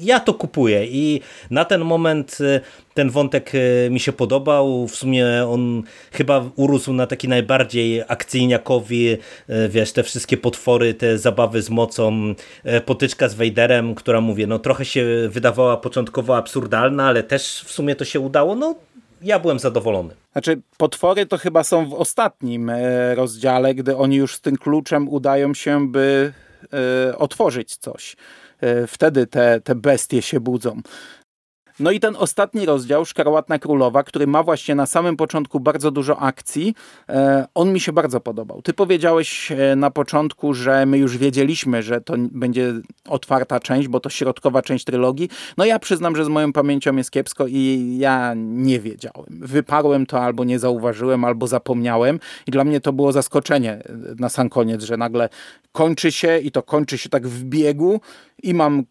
ja 0.00 0.20
to 0.20 0.34
kupuję 0.34 0.86
i 0.86 1.20
na 1.50 1.64
ten 1.64 1.84
moment 1.84 2.38
y, 2.40 2.60
ten 2.94 3.10
wątek 3.10 3.54
y, 3.54 3.88
mi 3.90 4.00
się 4.00 4.12
podobał. 4.12 4.86
W 4.86 4.96
sumie 4.96 5.26
on 5.48 5.82
chyba 6.12 6.44
urósł 6.56 6.92
na 6.92 7.06
taki 7.06 7.28
najbardziej 7.28 8.02
akcyjniakowi, 8.08 9.10
y, 9.10 9.18
wiesz, 9.68 9.92
te 9.92 10.02
wszystkie 10.02 10.36
potwory, 10.36 10.94
te 10.94 11.18
zabawy 11.18 11.62
z 11.62 11.70
mocą, 11.70 12.34
potyczka 12.86 13.28
z 13.28 13.34
Wejderem, 13.34 13.94
która 13.94 14.20
mówię, 14.20 14.46
no 14.46 14.58
trochę 14.58 14.84
się 14.84 15.04
wydawała 15.28 15.76
początkowo 15.76 16.36
absurdalna, 16.36 17.06
ale 17.06 17.22
też 17.22 17.64
w 17.66 17.70
sumie 17.70 17.94
to 17.96 18.04
się 18.04 18.20
udało. 18.20 18.54
No 18.54 18.74
ja 19.22 19.38
byłem 19.38 19.58
zadowolony. 19.58 20.14
Znaczy, 20.32 20.60
potwory 20.76 21.26
to 21.26 21.38
chyba 21.38 21.64
są 21.64 21.88
w 21.88 21.94
ostatnim 21.94 22.70
e, 22.70 23.14
rozdziale, 23.14 23.74
gdy 23.74 23.96
oni 23.96 24.16
już 24.16 24.34
z 24.34 24.40
tym 24.40 24.56
kluczem 24.56 25.08
udają 25.08 25.54
się, 25.54 25.88
by 25.88 26.32
otworzyć 27.16 27.76
coś. 27.76 28.16
E, 28.60 28.86
wtedy 28.86 29.26
te, 29.26 29.60
te 29.60 29.74
bestie 29.74 30.22
się 30.22 30.40
budzą. 30.40 30.80
No 31.80 31.90
i 31.90 32.00
ten 32.00 32.16
ostatni 32.16 32.66
rozdział, 32.66 33.04
Szkarłatna 33.04 33.58
Królowa, 33.58 34.02
który 34.02 34.26
ma 34.26 34.42
właśnie 34.42 34.74
na 34.74 34.86
samym 34.86 35.16
początku 35.16 35.60
bardzo 35.60 35.90
dużo 35.90 36.18
akcji, 36.18 36.74
e, 37.08 37.46
on 37.54 37.72
mi 37.72 37.80
się 37.80 37.92
bardzo 37.92 38.20
podobał. 38.20 38.62
Ty 38.62 38.72
powiedziałeś 38.72 39.52
e, 39.52 39.76
na 39.76 39.90
początku, 39.90 40.54
że 40.54 40.86
my 40.86 40.98
już 40.98 41.18
wiedzieliśmy, 41.18 41.82
że 41.82 42.00
to 42.00 42.14
będzie 42.18 42.72
otwarta 43.08 43.60
część, 43.60 43.88
bo 43.88 44.00
to 44.00 44.10
środkowa 44.10 44.62
część 44.62 44.84
trylogii. 44.84 45.28
No 45.56 45.64
ja 45.64 45.78
przyznam, 45.78 46.16
że 46.16 46.24
z 46.24 46.28
moją 46.28 46.52
pamięcią 46.52 46.96
jest 46.96 47.10
kiepsko 47.10 47.46
i 47.46 47.96
ja 47.98 48.32
nie 48.36 48.80
wiedziałem. 48.80 49.26
Wyparłem 49.28 50.06
to 50.06 50.20
albo 50.20 50.44
nie 50.44 50.58
zauważyłem, 50.58 51.24
albo 51.24 51.46
zapomniałem 51.46 52.20
i 52.46 52.50
dla 52.50 52.64
mnie 52.64 52.80
to 52.80 52.92
było 52.92 53.12
zaskoczenie 53.12 53.72
e, 53.72 53.82
na 54.18 54.28
sam 54.28 54.48
koniec, 54.48 54.82
że 54.82 54.96
nagle 54.96 55.28
kończy 55.72 56.12
się 56.12 56.38
i 56.38 56.50
to 56.50 56.62
kończy 56.62 56.98
się 56.98 57.08
tak 57.08 57.26
w 57.26 57.44
biegu 57.44 58.00
i 58.42 58.54
mam 58.54 58.78
e, 58.78 58.84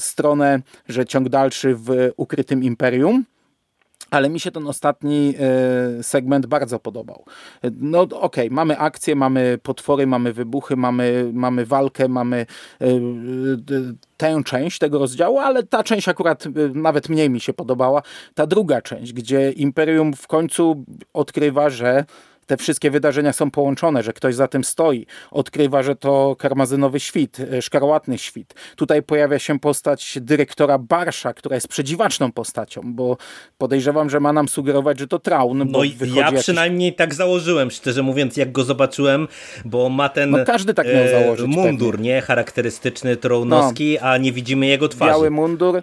stronę, 0.00 0.62
że 0.88 1.06
ciąg 1.06 1.28
dalszy 1.28 1.74
w 1.74 2.12
ukrytym 2.16 2.64
imperium. 2.64 3.24
Ale 4.10 4.28
mi 4.28 4.40
się 4.40 4.50
ten 4.50 4.66
ostatni 4.66 5.34
e, 5.38 6.02
segment 6.02 6.46
bardzo 6.46 6.78
podobał. 6.78 7.24
No 7.72 8.00
okej, 8.00 8.18
okay, 8.20 8.50
mamy 8.50 8.78
akcję, 8.78 9.16
mamy 9.16 9.58
potwory, 9.62 10.06
mamy 10.06 10.32
wybuchy, 10.32 10.76
mamy, 10.76 11.30
mamy 11.32 11.66
walkę, 11.66 12.08
mamy 12.08 12.46
e, 12.80 12.86
tę 14.16 14.40
część 14.44 14.78
tego 14.78 14.98
rozdziału, 14.98 15.38
ale 15.38 15.62
ta 15.62 15.84
część 15.84 16.08
akurat 16.08 16.44
nawet 16.74 17.08
mniej 17.08 17.30
mi 17.30 17.40
się 17.40 17.52
podobała. 17.52 18.02
Ta 18.34 18.46
druga 18.46 18.82
część, 18.82 19.12
gdzie 19.12 19.52
Imperium 19.52 20.14
w 20.14 20.26
końcu 20.26 20.84
odkrywa, 21.12 21.70
że 21.70 22.04
te 22.48 22.56
wszystkie 22.56 22.90
wydarzenia 22.90 23.32
są 23.32 23.50
połączone, 23.50 24.02
że 24.02 24.12
ktoś 24.12 24.34
za 24.34 24.48
tym 24.48 24.64
stoi. 24.64 25.06
Odkrywa, 25.30 25.82
że 25.82 25.96
to 25.96 26.36
karmazynowy 26.38 27.00
świt, 27.00 27.40
e, 27.40 27.62
szkarłatny 27.62 28.18
świt. 28.18 28.54
Tutaj 28.76 29.02
pojawia 29.02 29.38
się 29.38 29.58
postać 29.58 30.18
dyrektora 30.20 30.78
Barsza, 30.78 31.34
która 31.34 31.54
jest 31.54 31.68
przedziwaczną 31.68 32.32
postacią, 32.32 32.80
bo 32.84 33.16
podejrzewam, 33.58 34.10
że 34.10 34.20
ma 34.20 34.32
nam 34.32 34.48
sugerować, 34.48 34.98
że 34.98 35.06
to 35.06 35.18
Traun. 35.18 35.70
No 35.70 35.84
i 35.84 35.96
ja 36.14 36.24
jakiś... 36.24 36.40
przynajmniej 36.40 36.94
tak 36.94 37.14
założyłem, 37.14 37.70
szczerze 37.70 38.02
mówiąc, 38.02 38.36
jak 38.36 38.52
go 38.52 38.64
zobaczyłem, 38.64 39.28
bo 39.64 39.88
ma 39.88 40.08
ten 40.08 40.30
no 40.30 40.38
każdy 40.46 40.74
tak 40.74 40.86
miał 40.86 41.04
e, 41.04 41.10
założyć, 41.10 41.46
mundur, 41.46 41.94
pewnie. 41.94 42.10
nie? 42.10 42.20
Charakterystyczny, 42.20 43.16
trounowski, 43.16 43.98
no. 44.02 44.08
a 44.08 44.18
nie 44.18 44.32
widzimy 44.32 44.66
jego 44.66 44.88
twarzy. 44.88 45.10
Biały 45.10 45.30
mundur, 45.30 45.82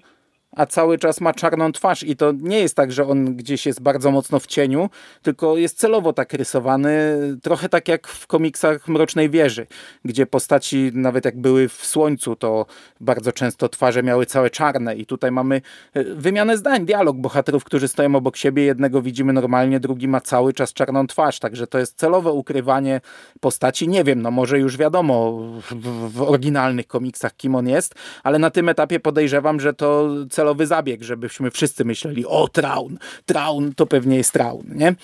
a 0.55 0.65
cały 0.65 0.97
czas 0.97 1.21
ma 1.21 1.33
czarną 1.33 1.71
twarz. 1.71 2.03
I 2.03 2.15
to 2.15 2.31
nie 2.31 2.59
jest 2.59 2.75
tak, 2.75 2.91
że 2.91 3.07
on 3.07 3.35
gdzieś 3.35 3.65
jest 3.65 3.81
bardzo 3.81 4.11
mocno 4.11 4.39
w 4.39 4.47
cieniu, 4.47 4.89
tylko 5.21 5.57
jest 5.57 5.77
celowo 5.77 6.13
tak 6.13 6.33
rysowany, 6.33 7.17
trochę 7.41 7.69
tak 7.69 7.87
jak 7.87 8.07
w 8.07 8.27
komiksach 8.27 8.87
Mrocznej 8.87 9.29
Wieży, 9.29 9.67
gdzie 10.05 10.25
postaci 10.25 10.91
nawet 10.93 11.25
jak 11.25 11.41
były 11.41 11.69
w 11.69 11.85
słońcu, 11.85 12.35
to 12.35 12.65
bardzo 12.99 13.31
często 13.31 13.69
twarze 13.69 14.03
miały 14.03 14.25
całe 14.25 14.49
czarne. 14.49 14.95
I 14.95 15.05
tutaj 15.05 15.31
mamy 15.31 15.61
e, 15.93 16.03
wymianę 16.03 16.57
zdań, 16.57 16.85
dialog 16.85 17.17
bohaterów, 17.17 17.63
którzy 17.63 17.87
stoją 17.87 18.15
obok 18.15 18.37
siebie, 18.37 18.63
jednego 18.63 19.01
widzimy 19.01 19.33
normalnie, 19.33 19.79
drugi 19.79 20.07
ma 20.07 20.21
cały 20.21 20.53
czas 20.53 20.73
czarną 20.73 21.07
twarz, 21.07 21.39
także 21.39 21.67
to 21.67 21.79
jest 21.79 21.97
celowe 21.97 22.31
ukrywanie 22.31 23.01
postaci, 23.39 23.87
nie 23.87 24.03
wiem, 24.03 24.21
no 24.21 24.31
może 24.31 24.59
już 24.59 24.77
wiadomo 24.77 25.31
w, 25.71 26.11
w 26.11 26.21
oryginalnych 26.21 26.87
komiksach 26.87 27.35
kim 27.35 27.55
on 27.55 27.67
jest, 27.67 27.95
ale 28.23 28.39
na 28.39 28.49
tym 28.49 28.69
etapie 28.69 28.99
podejrzewam, 28.99 29.59
że 29.59 29.73
to 29.73 30.09
celowo 30.29 30.44
celowy 30.45 30.67
zabieg, 30.67 31.03
żebyśmy 31.03 31.51
wszyscy 31.51 31.86
myśleli, 31.86 32.25
o 32.25 32.47
Traun, 32.47 32.97
Traun 33.25 33.73
to 33.75 33.86
pewnie 33.86 34.17
jest 34.17 34.31
Traun, 34.31 34.65
nie? 34.75 34.95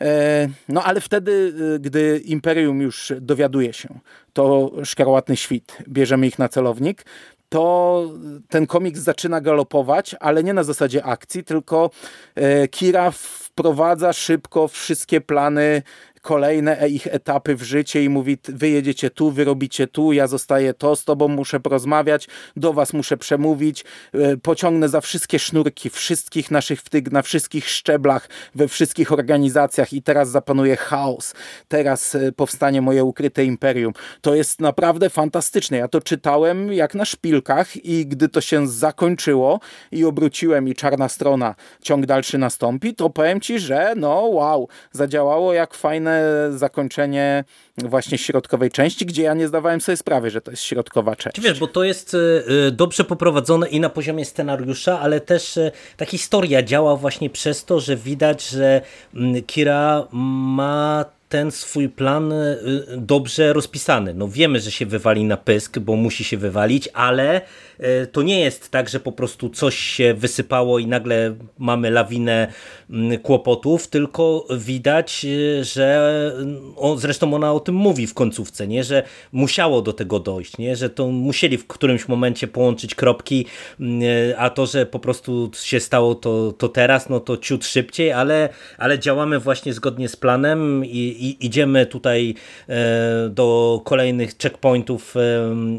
E, 0.00 0.48
no 0.68 0.82
ale 0.82 1.00
wtedy, 1.00 1.54
e, 1.74 1.78
gdy 1.78 2.22
Imperium 2.24 2.80
już 2.80 3.12
dowiaduje 3.20 3.72
się, 3.72 3.88
to 4.32 4.72
szkarłatny 4.84 5.36
świt, 5.36 5.78
bierzemy 5.88 6.26
ich 6.26 6.38
na 6.38 6.48
celownik, 6.48 7.04
to 7.48 8.10
ten 8.48 8.66
komiks 8.66 9.00
zaczyna 9.00 9.40
galopować, 9.40 10.16
ale 10.20 10.44
nie 10.44 10.54
na 10.54 10.64
zasadzie 10.64 11.04
akcji, 11.04 11.44
tylko 11.44 11.90
e, 12.34 12.68
Kira 12.68 13.10
wprowadza 13.10 14.12
szybko 14.12 14.68
wszystkie 14.68 15.20
plany 15.20 15.82
kolejne 16.24 16.80
e, 16.80 16.88
ich 16.88 17.06
etapy 17.06 17.56
w 17.56 17.62
życie 17.62 18.04
i 18.04 18.08
mówi, 18.08 18.38
wy 18.48 18.68
jedziecie 18.68 19.10
tu, 19.10 19.30
wy 19.30 19.44
robicie 19.44 19.86
tu, 19.86 20.12
ja 20.12 20.26
zostaję 20.26 20.74
to, 20.74 20.96
z 20.96 21.04
tobą 21.04 21.28
muszę 21.28 21.60
porozmawiać, 21.60 22.28
do 22.56 22.72
was 22.72 22.92
muszę 22.92 23.16
przemówić, 23.16 23.84
e, 24.14 24.36
pociągnę 24.36 24.88
za 24.88 25.00
wszystkie 25.00 25.38
sznurki 25.38 25.90
wszystkich 25.90 26.50
naszych 26.50 26.82
wtyk 26.82 27.12
na 27.12 27.22
wszystkich 27.22 27.68
szczeblach, 27.68 28.28
we 28.54 28.68
wszystkich 28.68 29.12
organizacjach 29.12 29.92
i 29.92 30.02
teraz 30.02 30.30
zapanuje 30.30 30.76
chaos. 30.76 31.34
Teraz 31.68 32.14
e, 32.14 32.32
powstanie 32.32 32.82
moje 32.82 33.04
ukryte 33.04 33.44
imperium. 33.44 33.92
To 34.20 34.34
jest 34.34 34.60
naprawdę 34.60 35.10
fantastyczne. 35.10 35.76
Ja 35.76 35.88
to 35.88 36.00
czytałem 36.00 36.72
jak 36.72 36.94
na 36.94 37.04
szpilkach 37.04 37.84
i 37.84 38.06
gdy 38.06 38.28
to 38.28 38.40
się 38.40 38.68
zakończyło 38.68 39.60
i 39.92 40.04
obróciłem 40.04 40.68
i 40.68 40.74
czarna 40.74 41.08
strona, 41.08 41.54
ciąg 41.82 42.06
dalszy 42.06 42.38
nastąpi, 42.38 42.94
to 42.94 43.10
powiem 43.10 43.40
ci, 43.40 43.58
że 43.58 43.94
no 43.96 44.20
wow, 44.20 44.68
zadziałało 44.92 45.52
jak 45.52 45.74
fajne 45.74 46.13
zakończenie 46.50 47.44
właśnie 47.78 48.18
środkowej 48.18 48.70
części, 48.70 49.06
gdzie 49.06 49.22
ja 49.22 49.34
nie 49.34 49.48
zdawałem 49.48 49.80
sobie 49.80 49.96
sprawy, 49.96 50.30
że 50.30 50.40
to 50.40 50.50
jest 50.50 50.62
środkowa 50.62 51.16
część. 51.16 51.40
Wiesz, 51.40 51.60
bo 51.60 51.66
to 51.66 51.84
jest 51.84 52.14
y, 52.14 52.18
y, 52.68 52.70
dobrze 52.70 53.04
poprowadzone 53.04 53.68
i 53.68 53.80
na 53.80 53.88
poziomie 53.88 54.24
scenariusza, 54.24 55.00
ale 55.00 55.20
też 55.20 55.56
y, 55.56 55.72
ta 55.96 56.06
historia 56.06 56.62
działa 56.62 56.96
właśnie 56.96 57.30
przez 57.30 57.64
to, 57.64 57.80
że 57.80 57.96
widać, 57.96 58.48
że 58.48 58.80
mm, 59.14 59.42
Kira 59.42 60.06
ma 60.12 61.04
ten 61.28 61.50
swój 61.50 61.88
plan 61.88 62.34
dobrze 62.96 63.52
rozpisany. 63.52 64.14
No 64.14 64.28
wiemy, 64.28 64.60
że 64.60 64.70
się 64.70 64.86
wywali 64.86 65.24
na 65.24 65.36
pysk, 65.36 65.78
bo 65.78 65.96
musi 65.96 66.24
się 66.24 66.36
wywalić, 66.36 66.88
ale 66.92 67.40
to 68.12 68.22
nie 68.22 68.40
jest 68.40 68.70
tak, 68.70 68.88
że 68.88 69.00
po 69.00 69.12
prostu 69.12 69.50
coś 69.50 69.76
się 69.76 70.14
wysypało 70.14 70.78
i 70.78 70.86
nagle 70.86 71.34
mamy 71.58 71.90
lawinę 71.90 72.52
mm, 72.90 73.18
kłopotów, 73.18 73.88
tylko 73.88 74.46
widać, 74.58 75.26
e, 75.60 75.64
że 75.64 76.32
on, 76.76 76.98
zresztą 76.98 77.34
ona 77.34 77.52
o 77.52 77.60
tym 77.60 77.74
mówi 77.74 78.06
w 78.06 78.14
końcówce, 78.14 78.66
nie? 78.66 78.84
że 78.84 79.02
musiało 79.32 79.82
do 79.82 79.92
tego 79.92 80.20
dojść, 80.20 80.58
nie? 80.58 80.76
że 80.76 80.90
to 80.90 81.06
musieli 81.06 81.58
w 81.58 81.66
którymś 81.66 82.08
momencie 82.08 82.46
połączyć 82.46 82.94
kropki, 82.94 83.46
mm, 83.80 84.02
e, 84.30 84.38
a 84.38 84.50
to, 84.50 84.66
że 84.66 84.86
po 84.86 84.98
prostu 84.98 85.50
się 85.62 85.80
stało 85.80 86.14
to, 86.14 86.52
to 86.52 86.68
teraz, 86.68 87.08
no 87.08 87.20
to 87.20 87.36
ciut 87.36 87.64
szybciej, 87.64 88.12
ale, 88.12 88.48
ale 88.78 88.98
działamy 88.98 89.38
właśnie 89.38 89.72
zgodnie 89.72 90.08
z 90.08 90.16
planem 90.16 90.84
i, 90.84 90.98
i 90.98 91.46
idziemy 91.46 91.86
tutaj 91.86 92.34
do 93.30 93.80
kolejnych 93.84 94.38
checkpointów 94.42 95.14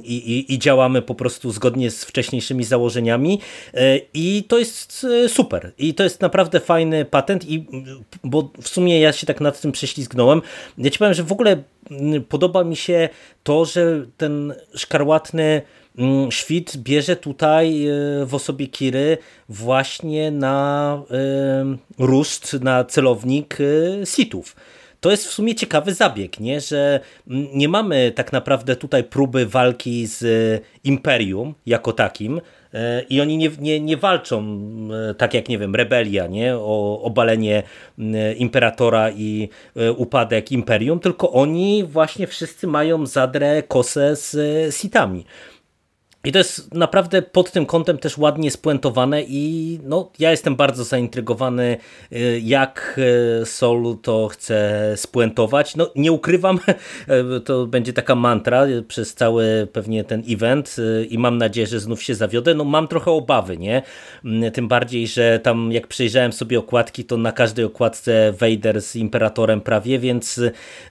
i, 0.03 0.45
i 0.53 0.59
działamy 0.59 1.01
po 1.01 1.15
prostu 1.15 1.51
zgodnie 1.51 1.84
zgodnie 1.89 1.91
z 1.91 2.05
wcześniejszymi 2.05 2.63
założeniami 2.63 3.39
e, 3.73 3.99
i 4.13 4.43
to 4.47 4.57
jest 4.57 5.05
e, 5.25 5.29
super. 5.29 5.71
I 5.77 5.93
to 5.93 6.03
jest 6.03 6.21
naprawdę 6.21 6.59
fajny 6.59 7.05
patent, 7.05 7.45
i, 7.45 7.65
bo 8.23 8.51
w 8.61 8.67
sumie 8.67 8.99
ja 8.99 9.13
się 9.13 9.27
tak 9.27 9.41
nad 9.41 9.61
tym 9.61 9.71
prześlizgnąłem. 9.71 10.41
Ja 10.77 10.89
ci 10.89 10.99
powiem, 10.99 11.13
że 11.13 11.23
w 11.23 11.31
ogóle 11.31 11.63
podoba 12.29 12.63
mi 12.63 12.75
się 12.75 13.09
to, 13.43 13.65
że 13.65 14.05
ten 14.17 14.53
szkarłatny 14.75 15.61
świt 16.29 16.77
bierze 16.77 17.15
tutaj 17.15 17.87
e, 17.87 17.91
w 18.25 18.35
osobie 18.35 18.67
Kiry 18.67 19.17
właśnie 19.49 20.31
na 20.31 21.01
ruszt, 21.97 22.53
na 22.61 22.83
celownik 22.83 23.57
sitów 24.15 24.55
to 25.05 25.11
jest 25.11 25.27
w 25.27 25.31
sumie 25.31 25.55
ciekawy 25.55 25.93
zabieg, 25.93 26.39
nie? 26.39 26.61
że 26.61 26.99
nie 27.27 27.69
mamy 27.69 28.11
tak 28.11 28.31
naprawdę 28.33 28.75
tutaj 28.75 29.03
próby 29.03 29.45
walki 29.45 30.07
z 30.07 30.23
e, 30.23 30.65
Imperium 30.83 31.53
jako 31.65 31.93
takim 31.93 32.41
e, 32.73 33.01
i 33.01 33.21
oni 33.21 33.37
nie, 33.37 33.49
nie, 33.59 33.79
nie 33.79 33.97
walczą 33.97 34.59
e, 35.09 35.13
tak 35.13 35.33
jak, 35.33 35.49
nie 35.49 35.57
wiem, 35.57 35.75
rebelia, 35.75 36.27
nie? 36.27 36.55
o 36.57 37.01
obalenie 37.01 37.63
Imperatora 38.37 39.11
i 39.11 39.49
upadek 39.97 40.51
Imperium, 40.51 40.99
tylko 40.99 41.31
oni 41.31 41.83
właśnie 41.83 42.27
wszyscy 42.27 42.67
mają 42.67 43.05
zadrę 43.05 43.63
kosę 43.63 44.15
z 44.15 44.35
Sitami. 44.75 45.25
I 46.25 46.31
to 46.31 46.37
jest 46.37 46.73
naprawdę 46.73 47.21
pod 47.21 47.51
tym 47.51 47.65
kątem 47.65 47.97
też 47.97 48.17
ładnie 48.17 48.51
spuentowane 48.51 49.23
i 49.23 49.79
no, 49.83 50.11
ja 50.19 50.31
jestem 50.31 50.55
bardzo 50.55 50.83
zaintrygowany, 50.83 51.77
y, 52.11 52.41
jak 52.43 52.99
y, 53.41 53.45
Soul 53.45 53.97
to 54.01 54.27
chce 54.27 54.93
spuentować. 54.95 55.75
No, 55.75 55.91
nie 55.95 56.11
ukrywam, 56.11 56.59
to 57.45 57.67
będzie 57.67 57.93
taka 57.93 58.15
mantra 58.15 58.65
przez 58.87 59.13
cały 59.13 59.67
pewnie 59.73 60.03
ten 60.03 60.23
event 60.29 60.75
y, 60.79 61.07
i 61.09 61.17
mam 61.17 61.37
nadzieję, 61.37 61.67
że 61.67 61.79
znów 61.79 62.03
się 62.03 62.15
zawiodę. 62.15 62.53
No, 62.53 62.63
mam 62.63 62.87
trochę 62.87 63.11
obawy, 63.11 63.57
nie? 63.57 63.81
Mm, 64.25 64.51
tym 64.51 64.67
bardziej, 64.67 65.07
że 65.07 65.39
tam 65.39 65.71
jak 65.71 65.87
przejrzałem 65.87 66.33
sobie 66.33 66.59
okładki, 66.59 67.05
to 67.05 67.17
na 67.17 67.31
każdej 67.31 67.65
okładce 67.65 68.33
Vader 68.39 68.81
z 68.81 68.95
Imperatorem 68.95 69.61
prawie, 69.61 69.99
więc 69.99 70.41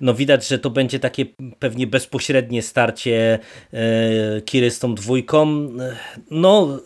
no, 0.01 0.15
widać, 0.15 0.49
że 0.49 0.59
to 0.59 0.71
będzie 0.71 0.99
takie 0.99 1.27
pewnie 1.59 1.87
bezpośrednie 1.87 2.63
starcie 2.63 3.39
Kiry 4.45 4.71
z 4.71 4.79
tą 4.79 4.95
dwójką 4.95 5.24
no 6.31 6.81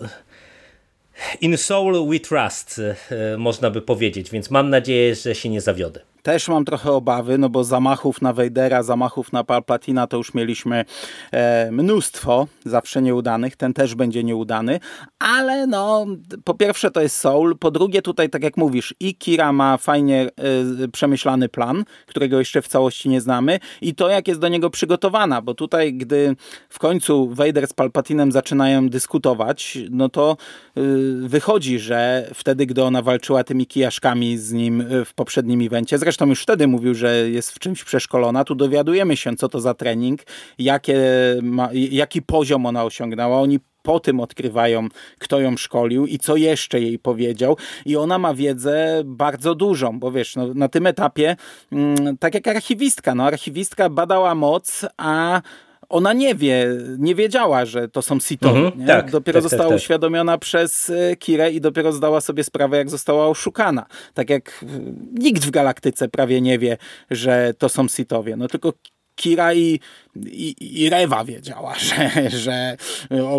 in 1.41 1.57
soul 1.57 2.09
we 2.09 2.21
trust, 2.21 2.81
e, 3.11 3.37
można 3.37 3.71
by 3.71 3.83
powiedzieć, 3.83 4.31
więc 4.31 4.51
mam 4.51 4.71
nadzieję, 4.71 5.15
że 5.15 5.35
się 5.35 5.49
nie 5.49 5.61
zawiodę. 5.61 6.01
Też 6.23 6.49
mam 6.49 6.65
trochę 6.65 6.93
obawy, 6.93 7.39
no 7.39 7.49
bo 7.49 7.65
zamachów 7.65 8.23
na 8.23 8.33
Wejdera, 8.33 8.83
zamachów 8.83 9.33
na 9.33 9.45
Palpatina 9.45 10.07
to 10.07 10.17
już 10.17 10.35
mieliśmy 10.35 10.85
e, 11.33 11.71
mnóstwo, 11.73 12.47
zawsze 12.65 13.03
nieudanych, 13.03 13.57
ten 13.57 13.75
też 13.75 13.95
będzie 13.95 14.25
nieudany, 14.25 14.81
ale 15.19 15.67
no 15.67 16.07
po 16.45 16.55
pierwsze 16.55 16.91
to 16.91 17.01
jest 17.01 17.17
Soul, 17.17 17.59
po 17.59 17.71
drugie 17.71 18.03
tutaj 18.03 18.31
tak 18.31 18.43
jak 18.43 18.57
mówisz 18.57 18.95
i 19.01 19.15
Kira 19.15 19.53
ma 19.53 19.77
fajnie 19.77 20.31
e, 20.85 20.89
przemyślany 20.89 21.49
plan, 21.49 21.85
którego 22.07 22.39
jeszcze 22.39 22.63
w 22.63 22.69
całości 22.69 23.09
nie 23.09 23.21
znamy. 23.21 23.59
I 23.81 23.95
to 23.95 24.09
jak 24.09 24.29
jest 24.29 24.41
do 24.41 24.49
niego 24.49 24.71
przygotowana, 24.71 25.43
bo 25.43 25.55
tutaj 25.55 25.95
gdy 25.95 26.37
w 26.69 26.79
końcu 26.79 27.29
Vader 27.35 27.67
z 27.67 27.73
Palpatinem 27.73 28.33
zaczynają 28.33 28.89
dyskutować, 28.89 29.79
no 29.91 30.09
to 30.09 30.37
e, 30.77 30.81
wychodzi, 31.29 31.79
że 31.79 32.31
wtedy 32.35 32.67
gdy 32.67 32.85
ona 32.85 33.03
walczyła 33.03 33.45
tymi 33.45 33.67
kijaszkami 33.67 34.39
z 34.39 34.53
nim 34.53 34.81
e, 34.81 35.05
w 35.05 35.15
poprzednim 35.15 35.61
evencie, 35.61 35.99
zresztą 36.09 36.27
już 36.27 36.43
wtedy 36.43 36.67
mówił, 36.67 36.95
że 36.95 37.31
jest 37.31 37.53
w 37.53 37.59
czymś 37.59 37.85
przeszkolona, 37.85 38.45
tu 38.45 38.55
dowiadujemy 38.55 39.17
się, 39.17 39.37
co 39.37 39.49
to 39.49 39.61
za 39.61 39.75
trening, 39.75 40.21
jakie 40.59 41.01
ma, 41.43 41.69
jaki 41.73 42.23
poziom 42.23 42.67
ona 42.67 42.85
osiągnęła. 42.85 43.41
Oni 43.41 43.61
po 43.83 44.01
tym 44.01 44.21
odkrywają, 44.21 44.89
kto 45.19 45.41
ją 45.41 45.57
szkolił 45.57 46.07
i 46.07 46.19
co 46.19 46.37
jeszcze 46.37 46.81
jej 46.81 46.99
powiedział. 46.99 47.57
I 47.87 47.97
ona 47.97 48.19
ma 48.19 48.35
wiedzę 48.35 49.03
bardzo 49.05 49.55
dużą, 49.55 49.99
bo 49.99 50.13
wiesz, 50.13 50.37
no, 50.37 50.55
na 50.55 50.69
tym 50.69 50.87
etapie, 50.87 51.37
mm, 51.73 52.19
tak 52.19 52.35
jak 52.35 52.49
archiwistka, 52.49 53.15
no, 53.15 53.25
archiwistka 53.25 53.89
badała 53.89 54.35
moc, 54.35 54.87
a 54.97 55.43
ona 55.89 56.13
nie 56.13 56.35
wie, 56.35 56.67
nie 56.99 57.15
wiedziała, 57.15 57.65
że 57.65 57.89
to 57.89 58.03
są 58.03 58.21
Sithowie. 58.21 58.61
Mhm, 58.61 58.87
tak, 58.87 59.11
dopiero 59.11 59.37
tak, 59.37 59.43
została 59.43 59.63
tak, 59.63 59.71
tak. 59.71 59.77
uświadomiona 59.77 60.39
przez 60.39 60.91
e, 60.91 61.17
Kirę 61.17 61.51
i 61.51 61.61
dopiero 61.61 61.93
zdała 61.93 62.21
sobie 62.21 62.45
sprawę, 62.45 62.77
jak 62.77 62.91
została 62.91 63.27
oszukana. 63.27 63.87
Tak 64.15 64.31
jak 64.31 64.49
e, 64.63 64.67
nikt 65.13 65.45
w 65.45 65.51
galaktyce 65.51 66.09
prawie 66.09 66.41
nie 66.41 66.59
wie, 66.59 66.77
że 67.11 67.55
to 67.59 67.69
są 67.69 67.89
Sithowie. 67.89 68.37
No 68.37 68.49
tylko 68.49 68.73
Kira 69.19 69.55
i, 69.55 69.81
i, 70.17 70.55
i 70.85 70.91
Rewa 70.91 71.25
wiedziała, 71.25 71.75
że, 71.89 72.31
że 72.31 72.77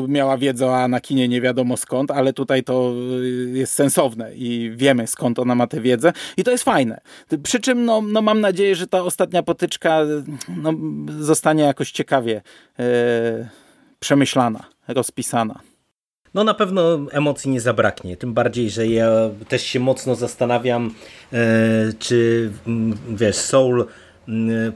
miała 0.08 0.38
wiedzę 0.38 0.68
o 0.68 0.78
Anakinie 0.78 1.28
nie 1.28 1.42
wiadomo 1.42 1.78
skąd, 1.78 2.12
ale 2.12 2.34
tutaj 2.34 2.64
to 2.64 2.94
y, 3.22 3.58
jest 3.58 3.74
sensowne 3.74 4.36
i 4.36 4.72
wiemy 4.76 5.08
skąd 5.08 5.40
ona 5.40 5.56
ma 5.56 5.68
tę 5.68 5.82
wiedzę 5.82 6.14
i 6.38 6.44
to 6.44 6.52
jest 6.52 6.64
fajne. 6.64 7.02
Przy 7.44 7.60
czym 7.60 7.86
no, 7.86 8.02
no 8.02 8.22
mam 8.22 8.42
nadzieję, 8.42 8.76
że 8.76 8.88
ta 8.88 9.04
ostatnia 9.04 9.44
potyczka 9.44 10.00
no, 10.58 10.74
zostanie 11.20 11.64
jakoś 11.64 11.92
ciekawie 11.92 12.42
e, 12.80 13.50
przemyślana, 14.00 14.64
rozpisana. 14.88 15.60
No 16.34 16.44
na 16.44 16.54
pewno 16.54 16.82
emocji 17.12 17.52
nie 17.52 17.62
zabraknie, 17.62 18.18
tym 18.18 18.34
bardziej, 18.34 18.70
że 18.70 18.88
ja 18.88 19.10
też 19.48 19.64
się 19.64 19.80
mocno 19.80 20.16
zastanawiam, 20.16 20.94
e, 21.34 21.38
czy 22.00 22.52
wiesz, 23.10 23.36
Soul 23.36 23.86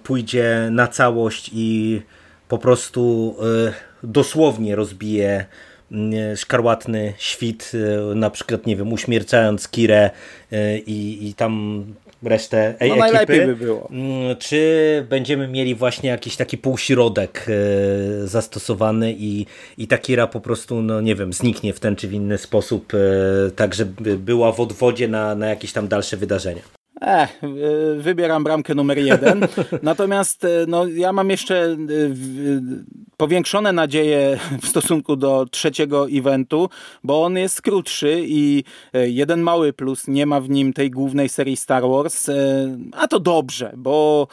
pójdzie 0.03 0.67
na 0.71 0.87
całość 0.87 1.51
i 1.53 2.01
po 2.47 2.57
prostu 2.57 3.35
e, 3.67 3.73
dosłownie 4.03 4.75
rozbije 4.75 5.45
szkarłatny 6.35 7.13
świt, 7.17 7.71
e, 8.11 8.15
na 8.15 8.29
przykład, 8.29 8.67
nie 8.67 8.75
wiem, 8.75 8.93
uśmiercając 8.93 9.67
Kirę 9.67 10.09
e, 10.51 10.77
i, 10.77 11.27
i 11.27 11.33
tam 11.33 11.85
resztę 12.23 12.75
no, 12.79 12.85
ekipy. 12.85 12.99
najlepiej 12.99 13.45
by 13.45 13.55
było. 13.55 13.89
Czy 14.39 15.05
będziemy 15.09 15.47
mieli 15.47 15.75
właśnie 15.75 16.09
jakiś 16.09 16.35
taki 16.35 16.57
półśrodek 16.57 17.45
zastosowany 18.23 19.15
i, 19.17 19.45
i 19.77 19.87
ta 19.87 19.97
Kira 19.97 20.27
po 20.27 20.41
prostu, 20.41 20.81
no 20.81 21.01
nie 21.01 21.15
wiem, 21.15 21.33
zniknie 21.33 21.73
w 21.73 21.79
ten 21.79 21.95
czy 21.95 22.07
w 22.07 22.13
inny 22.13 22.37
sposób, 22.37 22.93
tak 23.55 23.73
żeby 23.73 24.17
była 24.17 24.51
w 24.51 24.59
odwodzie 24.59 25.07
na, 25.07 25.35
na 25.35 25.47
jakieś 25.47 25.73
tam 25.73 25.87
dalsze 25.87 26.17
wydarzenia. 26.17 26.82
Eh, 27.03 27.27
wybieram 27.97 28.43
bramkę 28.43 28.75
numer 28.75 28.97
jeden. 28.97 29.47
Natomiast 29.81 30.43
e, 30.43 30.47
no, 30.67 30.87
ja 30.87 31.13
mam 31.13 31.29
jeszcze 31.29 31.55
e, 31.65 31.75
powiększone 33.17 33.73
nadzieje 33.73 34.39
w 34.61 34.67
stosunku 34.67 35.15
do 35.15 35.45
trzeciego 35.51 36.07
eventu, 36.09 36.69
bo 37.03 37.23
on 37.23 37.37
jest 37.37 37.61
krótszy 37.61 38.23
i 38.25 38.63
jeden 38.93 39.41
mały 39.41 39.73
plus, 39.73 40.07
nie 40.07 40.25
ma 40.25 40.41
w 40.41 40.49
nim 40.49 40.73
tej 40.73 40.91
głównej 40.91 41.29
serii 41.29 41.57
Star 41.57 41.83
Wars, 41.83 42.29
a 42.91 43.07
to 43.07 43.19
dobrze, 43.19 43.73
bo 43.77 44.27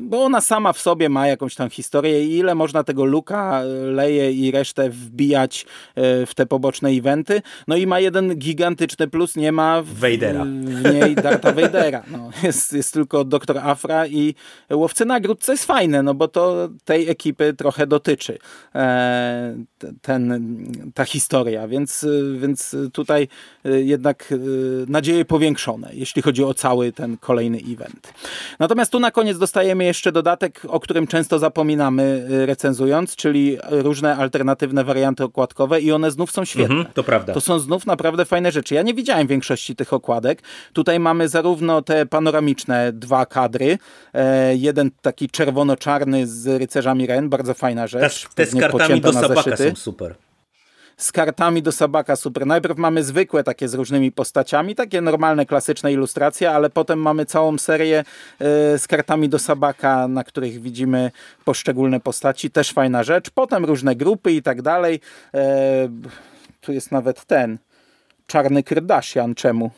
bo 0.00 0.24
ona 0.24 0.40
sama 0.40 0.72
w 0.72 0.78
sobie 0.78 1.08
ma 1.08 1.26
jakąś 1.26 1.54
tam 1.54 1.70
historię 1.70 2.24
i 2.24 2.36
ile 2.36 2.54
można 2.54 2.84
tego 2.84 3.04
Luka, 3.04 3.62
Leje 3.84 4.32
i 4.32 4.50
resztę 4.50 4.90
wbijać 4.90 5.66
e, 5.94 6.26
w 6.26 6.34
te 6.34 6.46
poboczne 6.46 6.88
eventy. 6.88 7.42
No 7.68 7.76
i 7.76 7.86
ma 7.86 8.00
jeden 8.00 8.36
gigantyczny 8.36 9.08
plus, 9.08 9.36
nie 9.36 9.52
ma 9.52 9.82
w, 9.82 9.94
Vadera. 9.94 10.44
w 10.44 10.94
niej 10.94 11.14
Darta 11.14 11.52
Vadera. 11.52 12.02
No, 12.10 12.30
jest, 12.42 12.72
jest 12.72 12.92
tylko 12.92 13.24
doktor 13.24 13.58
Afra 13.58 14.06
i 14.06 14.34
Łowcy 14.72 15.04
Nagród, 15.04 15.44
co 15.44 15.52
jest 15.52 15.64
fajne, 15.64 16.02
no 16.02 16.14
bo 16.14 16.28
to 16.28 16.68
tej 16.84 17.08
ekipy 17.08 17.54
trochę 17.54 17.86
dotyczy 17.86 18.38
e, 18.74 19.56
ten, 20.02 20.52
ta 20.94 21.04
historia, 21.04 21.68
więc, 21.68 22.06
więc 22.38 22.76
tutaj 22.92 23.28
e, 23.64 23.80
jednak 23.80 24.34
nadzieje 24.88 25.24
powiększone, 25.24 25.90
jeśli 25.92 26.22
chodzi 26.22 26.44
o 26.44 26.54
cały 26.54 26.92
ten 26.92 27.16
kolejny 27.16 27.58
event. 27.72 28.12
Natomiast 28.58 28.92
tu 28.92 29.00
na 29.00 29.10
koniec 29.10 29.38
dostajemy 29.48 29.84
jeszcze 29.84 30.12
dodatek, 30.12 30.60
o 30.68 30.80
którym 30.80 31.06
często 31.06 31.38
zapominamy 31.38 32.26
y, 32.30 32.46
recenzując, 32.46 33.16
czyli 33.16 33.58
różne 33.70 34.16
alternatywne 34.16 34.84
warianty 34.84 35.24
okładkowe 35.24 35.80
i 35.80 35.92
one 35.92 36.10
znów 36.10 36.30
są 36.30 36.44
świetne. 36.44 36.74
Mhm, 36.74 36.94
to 36.94 37.04
prawda. 37.04 37.34
To 37.34 37.40
są 37.40 37.58
znów 37.58 37.86
naprawdę 37.86 38.24
fajne 38.24 38.52
rzeczy. 38.52 38.74
Ja 38.74 38.82
nie 38.82 38.94
widziałem 38.94 39.26
większości 39.26 39.76
tych 39.76 39.92
okładek. 39.92 40.42
Tutaj 40.72 41.00
mamy 41.00 41.28
zarówno 41.28 41.82
te 41.82 42.06
panoramiczne 42.06 42.92
dwa 42.92 43.26
kadry, 43.26 43.78
e, 44.14 44.56
jeden 44.56 44.90
taki 45.02 45.28
czerwono-czarny 45.28 46.26
z 46.26 46.46
rycerzami 46.60 47.06
Ren, 47.06 47.28
bardzo 47.28 47.54
fajna 47.54 47.86
rzecz. 47.86 48.28
Te, 48.28 48.46
te 48.46 48.46
z 48.46 48.60
kartami 48.60 49.00
do 49.00 49.12
sabaka 49.12 49.56
są 49.56 49.74
super 49.74 50.14
z 50.98 51.12
kartami 51.12 51.62
do 51.62 51.72
Sabaka 51.72 52.16
super. 52.16 52.46
Najpierw 52.46 52.78
mamy 52.78 53.04
zwykłe 53.04 53.44
takie 53.44 53.68
z 53.68 53.74
różnymi 53.74 54.12
postaciami, 54.12 54.74
takie 54.74 55.00
normalne, 55.00 55.46
klasyczne 55.46 55.92
ilustracje, 55.92 56.50
ale 56.50 56.70
potem 56.70 56.98
mamy 57.02 57.26
całą 57.26 57.58
serię 57.58 57.98
e, 57.98 58.04
z 58.78 58.86
kartami 58.86 59.28
do 59.28 59.38
Sabaka, 59.38 60.08
na 60.08 60.24
których 60.24 60.60
widzimy 60.60 61.10
poszczególne 61.44 62.00
postaci. 62.00 62.50
Też 62.50 62.72
fajna 62.72 63.02
rzecz. 63.02 63.30
Potem 63.30 63.64
różne 63.64 63.96
grupy 63.96 64.32
i 64.32 64.42
tak 64.42 64.62
dalej. 64.62 65.00
E, 65.34 65.88
tu 66.60 66.72
jest 66.72 66.92
nawet 66.92 67.24
ten 67.24 67.58
czarny 68.26 68.62
Kardashian. 68.62 69.34
Czemu? 69.34 69.70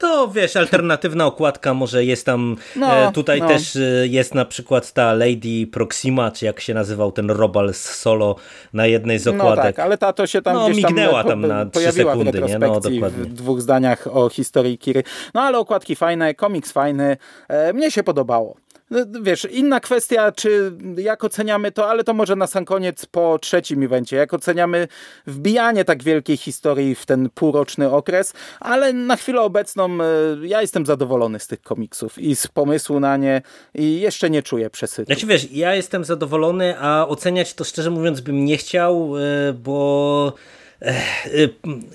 To 0.00 0.28
wiesz, 0.28 0.56
alternatywna 0.56 1.26
okładka 1.26 1.74
może 1.74 2.04
jest 2.04 2.26
tam, 2.26 2.56
no, 2.76 2.96
e, 2.96 3.12
tutaj 3.12 3.40
no. 3.40 3.48
też 3.48 3.76
e, 3.76 3.80
jest 4.06 4.34
na 4.34 4.44
przykład 4.44 4.92
ta 4.92 5.12
Lady 5.12 5.66
Proxima, 5.72 6.30
czy 6.30 6.44
jak 6.44 6.60
się 6.60 6.74
nazywał 6.74 7.12
ten 7.12 7.30
Robal 7.30 7.74
z 7.74 7.84
solo 7.84 8.36
na 8.72 8.86
jednej 8.86 9.18
z 9.18 9.26
okładek. 9.26 9.56
No 9.56 9.62
tak, 9.62 9.78
ale 9.78 9.98
ta 9.98 10.12
to 10.12 10.26
się 10.26 10.42
tam 10.42 10.54
no, 10.54 10.68
gdzieś 10.68 10.84
mignęła 10.84 11.24
tam, 11.24 11.30
tam 11.42 11.46
na 11.46 11.66
pojawiła 11.66 12.12
sekundy, 12.12 12.40
w 12.40 12.48
nie? 12.48 12.58
No, 12.58 12.80
dokładnie. 12.80 13.24
w 13.24 13.32
dwóch 13.32 13.60
zdaniach 13.60 14.06
o 14.16 14.28
historii 14.28 14.78
Kiry. 14.78 15.02
No 15.34 15.42
ale 15.42 15.58
okładki 15.58 15.96
fajne, 15.96 16.34
komiks 16.34 16.72
fajny, 16.72 17.16
e, 17.48 17.72
mnie 17.72 17.90
się 17.90 18.02
podobało. 18.02 18.56
No, 18.90 18.98
wiesz, 19.22 19.46
inna 19.50 19.80
kwestia, 19.80 20.32
czy 20.32 20.72
jak 20.96 21.24
oceniamy 21.24 21.72
to, 21.72 21.90
ale 21.90 22.04
to 22.04 22.14
może 22.14 22.36
na 22.36 22.46
sam 22.46 22.64
koniec 22.64 23.06
po 23.06 23.38
trzecim 23.38 23.82
evencie, 23.82 24.16
jak 24.16 24.34
oceniamy 24.34 24.88
wbijanie 25.26 25.84
tak 25.84 26.02
wielkiej 26.02 26.36
historii 26.36 26.94
w 26.94 27.06
ten 27.06 27.30
półroczny 27.34 27.90
okres, 27.90 28.32
ale 28.60 28.92
na 28.92 29.16
chwilę 29.16 29.40
obecną 29.40 29.98
e, 30.02 30.06
ja 30.46 30.60
jestem 30.60 30.86
zadowolony 30.86 31.38
z 31.38 31.46
tych 31.46 31.62
komiksów 31.62 32.18
i 32.18 32.36
z 32.36 32.46
pomysłu 32.46 33.00
na 33.00 33.16
nie 33.16 33.42
i 33.74 34.00
jeszcze 34.00 34.30
nie 34.30 34.42
czuję 34.42 34.70
przesytu. 34.70 35.06
Znaczy 35.06 35.26
wiesz, 35.26 35.52
ja 35.52 35.74
jestem 35.74 36.04
zadowolony, 36.04 36.74
a 36.78 37.06
oceniać 37.08 37.54
to 37.54 37.64
szczerze 37.64 37.90
mówiąc 37.90 38.20
bym 38.20 38.44
nie 38.44 38.56
chciał, 38.56 39.12
e, 39.18 39.52
bo 39.52 40.32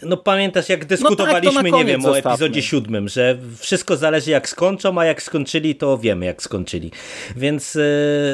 no 0.04 0.18
pamiętasz 0.18 0.70
jak 0.70 0.86
dyskutowaliśmy, 0.86 1.64
no 1.64 1.78
tak, 1.78 1.80
nie 1.80 1.86
wiem, 1.86 2.06
o 2.06 2.18
epizodzie 2.18 2.62
siódmym, 2.62 3.08
że 3.08 3.38
wszystko 3.58 3.98
zależy 3.98 4.32
jak 4.32 4.50
skończą, 4.50 5.00
a 5.00 5.06
jak 5.06 5.22
skończyli, 5.22 5.76
to 5.76 5.98
wiemy 5.98 6.26
jak 6.26 6.42
skończyli. 6.42 6.92
Więc 7.36 7.76
y, 7.76 7.82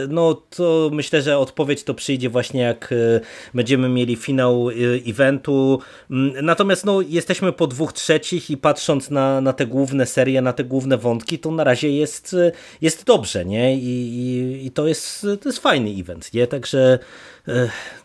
no 0.10 0.34
to 0.34 0.90
myślę, 0.94 1.22
że 1.22 1.38
odpowiedź 1.38 1.84
to 1.84 1.94
przyjdzie 1.94 2.30
właśnie 2.30 2.62
jak 2.62 2.92
y, 2.92 3.22
będziemy 3.54 3.90
mieli 3.90 4.16
finał 4.16 4.70
eventu. 5.08 5.80
Mm, 6.12 6.46
natomiast 6.46 6.86
no 6.86 7.02
jesteśmy 7.02 7.54
po 7.54 7.68
dwóch 7.68 7.94
trzecich 7.94 8.50
i 8.50 8.58
patrząc 8.58 9.10
na, 9.10 9.42
na 9.42 9.54
te 9.54 9.66
główne 9.66 10.06
serie, 10.06 10.42
na 10.42 10.54
te 10.54 10.64
główne 10.64 10.98
wątki, 10.98 11.40
to 11.40 11.52
na 11.52 11.64
razie 11.64 11.92
jest, 11.92 12.36
jest 12.82 13.06
dobrze, 13.06 13.46
nie? 13.46 13.76
I, 13.76 14.18
i, 14.18 14.66
i 14.66 14.72
to, 14.72 14.88
jest, 14.88 15.28
to 15.42 15.50
jest 15.50 15.60
fajny 15.60 15.90
event, 15.90 16.34
nie? 16.34 16.48
Także 16.48 17.00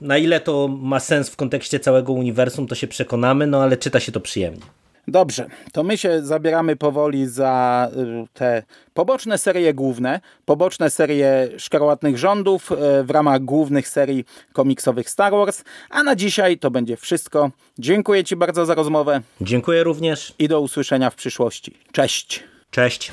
na 0.01 0.19
ile 0.19 0.41
to 0.41 0.69
ma 0.69 1.01
sens 1.01 1.31
w 1.31 1.37
kontekście 1.37 1.81
całego 1.81 2.13
uniwersum, 2.13 2.67
to 2.67 2.75
się 2.75 2.87
przekonamy, 2.87 3.47
no 3.47 3.63
ale 3.63 3.77
czyta 3.77 4.01
się 4.01 4.13
to 4.13 4.21
przyjemnie. 4.21 4.63
Dobrze, 5.09 5.47
to 5.73 5.83
my 5.83 5.99
się 5.99 6.23
zabieramy 6.23 6.77
powoli 6.77 7.27
za 7.27 7.89
y, 8.25 8.27
te 8.33 8.63
poboczne 8.95 9.39
serie 9.39 9.75
główne, 9.75 10.21
poboczne 10.45 10.91
serie 10.91 11.49
Szkarłatnych 11.59 12.19
Rządów 12.19 12.73
y, 12.73 13.05
w 13.05 13.11
ramach 13.11 13.45
głównych 13.45 13.89
serii 13.89 14.25
komiksowych 14.53 15.11
Star 15.11 15.33
Wars, 15.33 15.65
a 15.91 16.03
na 16.03 16.17
dzisiaj 16.17 16.59
to 16.59 16.71
będzie 16.71 16.97
wszystko. 16.97 17.51
Dziękuję 17.79 18.25
Ci 18.25 18.37
bardzo 18.37 18.67
za 18.67 18.75
rozmowę. 18.75 19.21
Dziękuję 19.41 19.85
również. 19.85 20.35
I 20.39 20.49
do 20.49 20.61
usłyszenia 20.61 21.11
w 21.11 21.15
przyszłości. 21.15 21.77
Cześć. 21.93 22.45
Cześć. 22.71 23.13